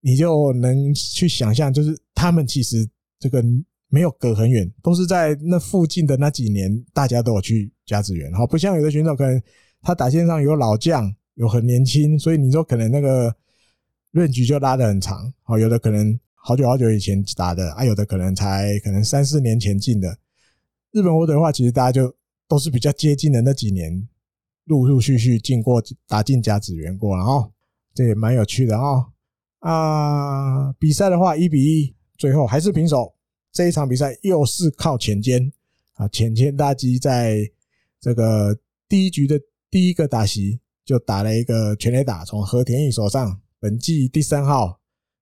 [0.00, 3.44] 你就能去想象，就是他们其实这个
[3.88, 9.42] 没有隔很远，都是在那附近的那几年，大家都有去甲子园，好，不像有的选手可能
[9.82, 13.34] 他打线上有老将，有很年轻，所以你说可能那个
[14.12, 16.18] 论局就拉得很长，好，有的可能。
[16.40, 20.16] 好久好久以前打的啊，有的可能才可能三四年前进的。
[20.92, 22.14] 日本火腿的话，其实大家就
[22.48, 24.08] 都是比较接近的那几年，
[24.64, 27.52] 陆陆续续进过打进甲子园过了哦，
[27.94, 29.12] 这也蛮有趣的哦。
[29.60, 33.14] 啊，比赛的话一比一，最后还是平手。
[33.52, 35.52] 这一场比赛又是靠浅间
[35.94, 37.38] 啊，浅间大吉在
[38.00, 39.40] 这个第一局的
[39.70, 44.80] 第一个打席就打了一个全垒打，从和田毅手上，本季第三号。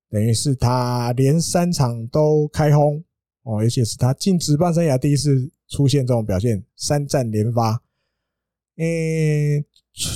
[0.08, 3.02] 等于是他连三场都开轰
[3.42, 7.82] 哦，而且是他进职棒生涯第一次出现这种表现，三战连发。
[8.76, 9.64] 嗯，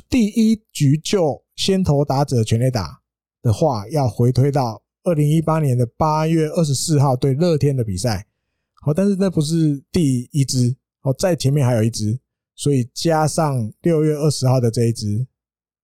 [0.08, 3.00] 第一局就先头打者全垒打
[3.42, 8.26] 的话，要回推到二零一八年的八月二十四号对乐天的比赛。
[8.74, 12.20] 好，但是那不是第一支哦，在前面还有一支，
[12.54, 15.26] 所以加上六月二十号的这一支。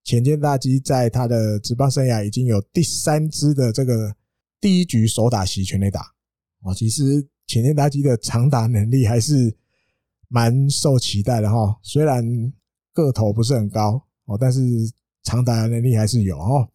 [0.05, 4.15] 浅见大基在他的职棒生涯已经有第三支的这个
[4.61, 6.15] 第一局首打席全垒打
[6.63, 9.57] 哦，其实浅田大基的长打能力还是
[10.29, 11.79] 蛮受期待的哈。
[11.83, 12.25] 虽然
[12.93, 14.61] 个头不是很高哦，但是
[15.23, 16.69] 长打能力还是有哦。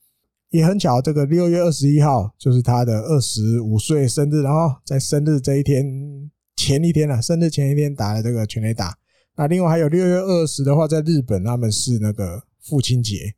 [0.50, 8.98] 也很巧，这个六月二十一号就是他的二十五岁生日，然后在生日这一天前一天啊，生日前一天打了这个全垒打。
[9.36, 12.44] 那另外还有六月二十的话，在日本他们是那个。
[12.64, 13.34] 父亲节，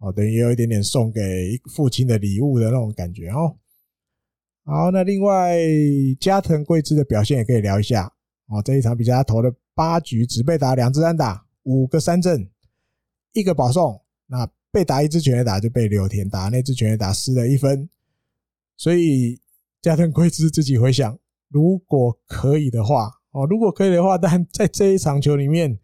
[0.00, 3.56] 哦，等于也有一点点送给父亲的礼物的那种感觉哦。
[4.70, 5.58] 好，那另外
[6.20, 8.04] 加藤贵之的表现也可以聊一下
[8.46, 8.62] 哦。
[8.64, 12.48] 这一场比赛他投了八局，只被打两支安打，五个三振，
[13.32, 14.00] 一个保送。
[14.28, 17.90] 那被打一支全垒打就被柳田打，那支全垒打失了一分。
[18.76, 19.40] 所以
[19.82, 21.18] 加藤贵之自己回想，
[21.48, 25.80] 如果可以的话，哦，如果可以的话，但在这一场球里面，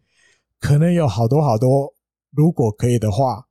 [0.61, 1.93] 可能有好多好多。
[2.31, 3.49] 如果可以的话，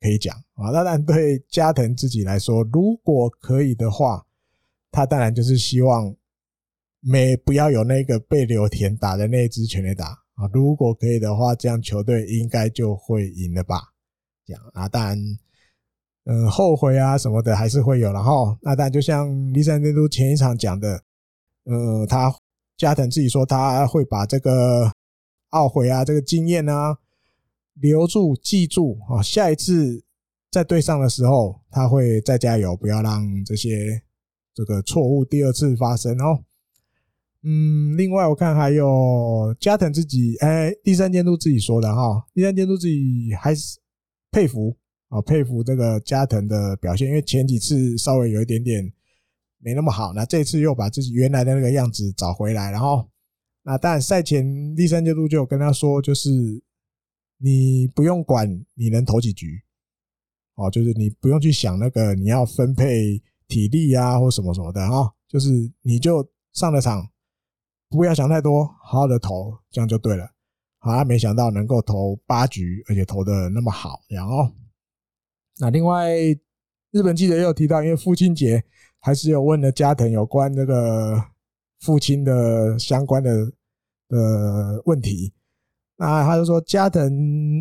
[0.00, 0.70] 可以讲啊。
[0.70, 4.24] 当然，对加藤自己来说，如果可以的话，
[4.92, 6.14] 他当然就是希望
[7.00, 10.48] 没不要有那个被柳田打的那支全垒打啊。
[10.52, 13.80] 如果可以的话，这样球队应该就会赢了吧？
[14.46, 15.18] 这样啊，当然，
[16.26, 18.12] 嗯，后悔啊什么的还是会有。
[18.12, 21.02] 然后，那当然就像栗山监督前一场讲的，
[21.64, 22.32] 呃，他
[22.76, 24.92] 加藤自己说他会把这个
[25.50, 26.98] 懊悔啊，这个经验啊。
[27.76, 29.22] 留住，记住啊！
[29.22, 30.04] 下一次
[30.50, 34.02] 在对上的时候，他会再加油，不要让这些
[34.54, 36.44] 这个错误第二次发生哦。
[37.42, 43.78] 嗯，另外我看还有加藤自己，哎，第三监督自己说的哈，第三监督自己还是
[44.30, 44.76] 佩服
[45.08, 48.92] 啊，佩服这个加藤的表现，因为前几次稍微有一点点
[49.58, 53.08] 没那么好，那这次又把自己原来的那个样子找回来，然后
[53.62, 56.30] 那当然赛前第三监督就有跟他说，就是。
[57.44, 59.60] 你不用管你能投几局，
[60.54, 63.20] 哦，就是你不用去想那个你要分配
[63.52, 65.50] 体力啊或什么什么的哈，就是
[65.82, 67.06] 你就上了场，
[67.90, 70.26] 不要想太多，好好的投，这样就对了。
[70.78, 74.50] 啊，没想到能够投八局，而且投的那么好，然后
[75.58, 76.10] 那另外
[76.92, 78.64] 日本记者也有提到，因为父亲节，
[78.98, 81.22] 还是有问了加藤有关这个
[81.80, 83.52] 父亲的相关的
[84.08, 85.34] 的问题。
[85.98, 87.12] 那他就说，加藤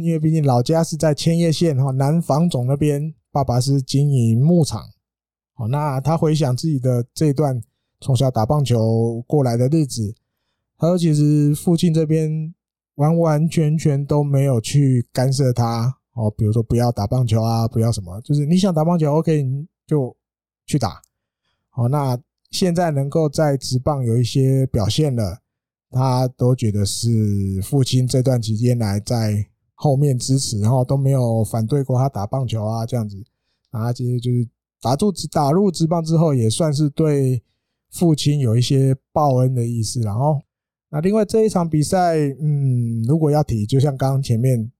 [0.01, 4.81] 因为毕竟老家是在千叶县哈南房总那边，爸爸是经营牧场。
[5.61, 7.61] 好，那他回想自己的这段
[7.99, 10.15] 从小打棒球过来的日子，
[10.75, 12.51] 他说其实父亲这边
[12.95, 15.95] 完完全全都没有去干涉他。
[16.13, 20.15] 哦，比如说不要打棒球啊，不要什么，就是你想打棒球，OK，你就
[20.65, 20.99] 去打。
[21.75, 25.37] 哦，那现在能够在职棒有一些表现了。
[25.91, 27.07] 他都觉得是
[27.61, 29.45] 父亲这段期间来在
[29.75, 33.23] 后面支持，然后都没有反对过他打棒球啊，这样子。
[33.69, 34.47] 然后其实就是
[34.81, 37.43] 打入职打入职棒之后，也算是对
[37.91, 40.01] 父亲有一些报恩的意思。
[40.01, 40.41] 然后，
[40.89, 44.71] 那另外这一场比赛，嗯，如果要提，就像刚刚前面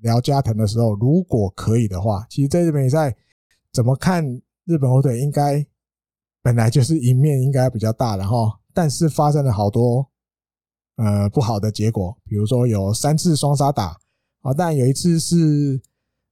[0.00, 3.14] 聊加藤的时候，如果可以的话，其实这场比赛
[3.72, 4.24] 怎么看
[4.64, 5.64] 日本火腿应该
[6.42, 10.08] 本来就是赢面应该比较大的哈，但是发生了好多。
[10.96, 13.98] 呃，不好的结果，比如说有三次双杀打，
[14.42, 15.82] 啊，但有一次是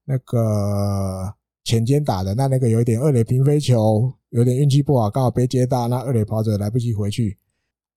[0.04, 1.34] 那个
[1.64, 7.36] 浅间打的，那那个有一点二垒平飞球，有点运气不好，刚好被接到，那二垒跑者来不及回去，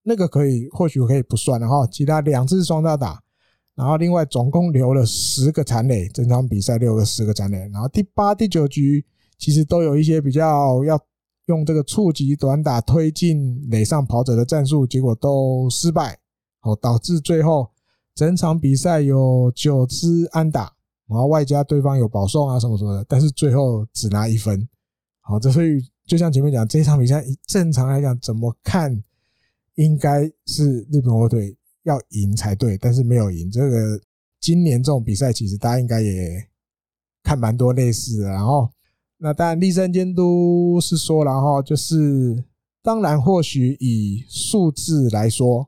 [0.04, 3.22] 那个可以或许可以不算，然后其他两次双杀打，
[3.76, 9.06] 然后另外总共留了十个残垒，整场比赛留了十个残垒，然后第八、第九局
[9.38, 11.00] 其实都有一些比较要
[11.48, 16.20] 用这个触及短打推进垒上跑者的战术，结果都失败。
[16.62, 17.70] 哦，导致最后
[18.16, 20.75] 整场比赛有九支安打，
[21.08, 24.68] 然后外加对方有保送啊什么什么的，但是最后只拿一分。
[25.22, 29.04] 好，这所以就像前面讲，这场比赛正常来讲怎么看，
[29.76, 33.50] 应该是日本火腿要赢才对，但是没有赢。
[33.50, 34.00] 这个
[34.40, 36.48] 今年这种比赛，其实大家应该也
[37.24, 38.30] 看蛮多类似的。
[38.30, 38.70] 然后，
[39.18, 42.44] 那当然立山监督是说，然后就是
[42.84, 45.68] 当然或许以数字来说。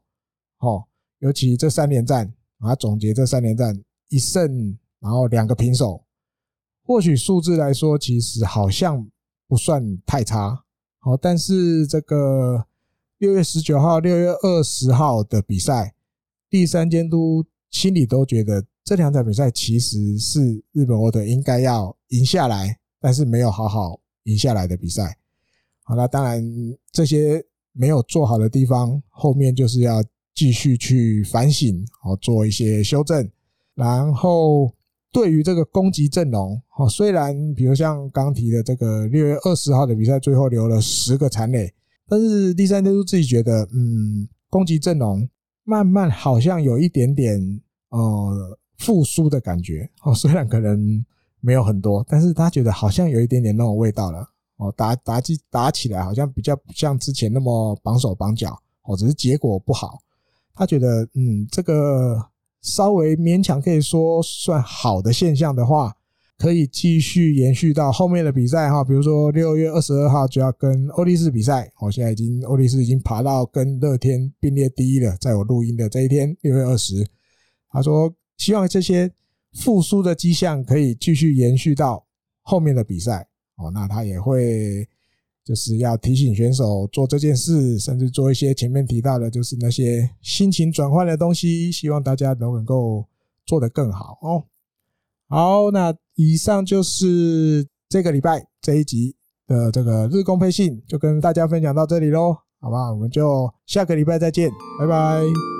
[0.60, 0.84] 哦，
[1.20, 3.80] 尤其这三连战啊，总结这三连战
[4.10, 6.04] 一胜，然后两个平手，
[6.84, 9.08] 或许数字来说其实好像
[9.48, 10.64] 不算太差。
[11.00, 12.66] 好，但是这个
[13.18, 15.94] 六月十九号、六月二十号的比赛，
[16.50, 25.18] 第三监督心里都觉得这两场比赛其实是日本火腿应该要赢下来，但是没有好好赢下来的比赛。
[25.84, 26.44] 好，那当然
[26.92, 30.04] 这些没有做好的地方，后面就是要。
[30.38, 33.28] 继续去反省，好做一些修正。
[33.74, 34.72] 然后
[35.18, 41.74] 对于这个攻击阵容，哦虽然比如像刚提的这个六月二十号的比赛，最后留了十个残垒，
[42.08, 45.28] 但是第三监督自己觉得，嗯，攻击阵容
[45.64, 47.42] 慢慢好像有一点点
[47.90, 49.90] 呃复苏的感觉。
[50.04, 51.04] 哦，虽然可能
[51.40, 54.24] 没有很多，但是他觉得好像有一点点那种味道了。
[54.58, 58.56] 哦，打打起打起来好像比较不像之前那么绑手绑脚。
[58.84, 59.98] 哦，只是结果不好。
[60.54, 62.24] 他觉得，嗯，这个
[62.62, 65.96] 稍微勉强可以说算好的现象的话，
[66.38, 68.84] 可以继续延续到后面的比赛哈。
[68.84, 75.16] 比如说六月二十二号就要跟欧力士比赛，我现在已经欧力士已经爬到跟乐天并列第一了。
[75.18, 77.08] 在我录音的这一天，六月二十，
[77.70, 79.12] 他说希望这些
[79.54, 82.06] 复苏的迹象可以继续延续到
[82.42, 83.72] 后面的比赛哦。
[83.72, 84.88] 那他也会。
[85.48, 93.06] 就是要提醒选手做这件事，甚至做一些前面提到的，就是那些心情转换的东西，希望大家都能够
[93.46, 94.44] 做得更好哦。
[95.30, 99.16] 好，那以上就是这个礼拜这一集
[99.48, 102.92] 的这个日工配信，就跟大家分享到这里喽，好吧？
[102.92, 105.57] 我们就下个礼拜再见，拜拜。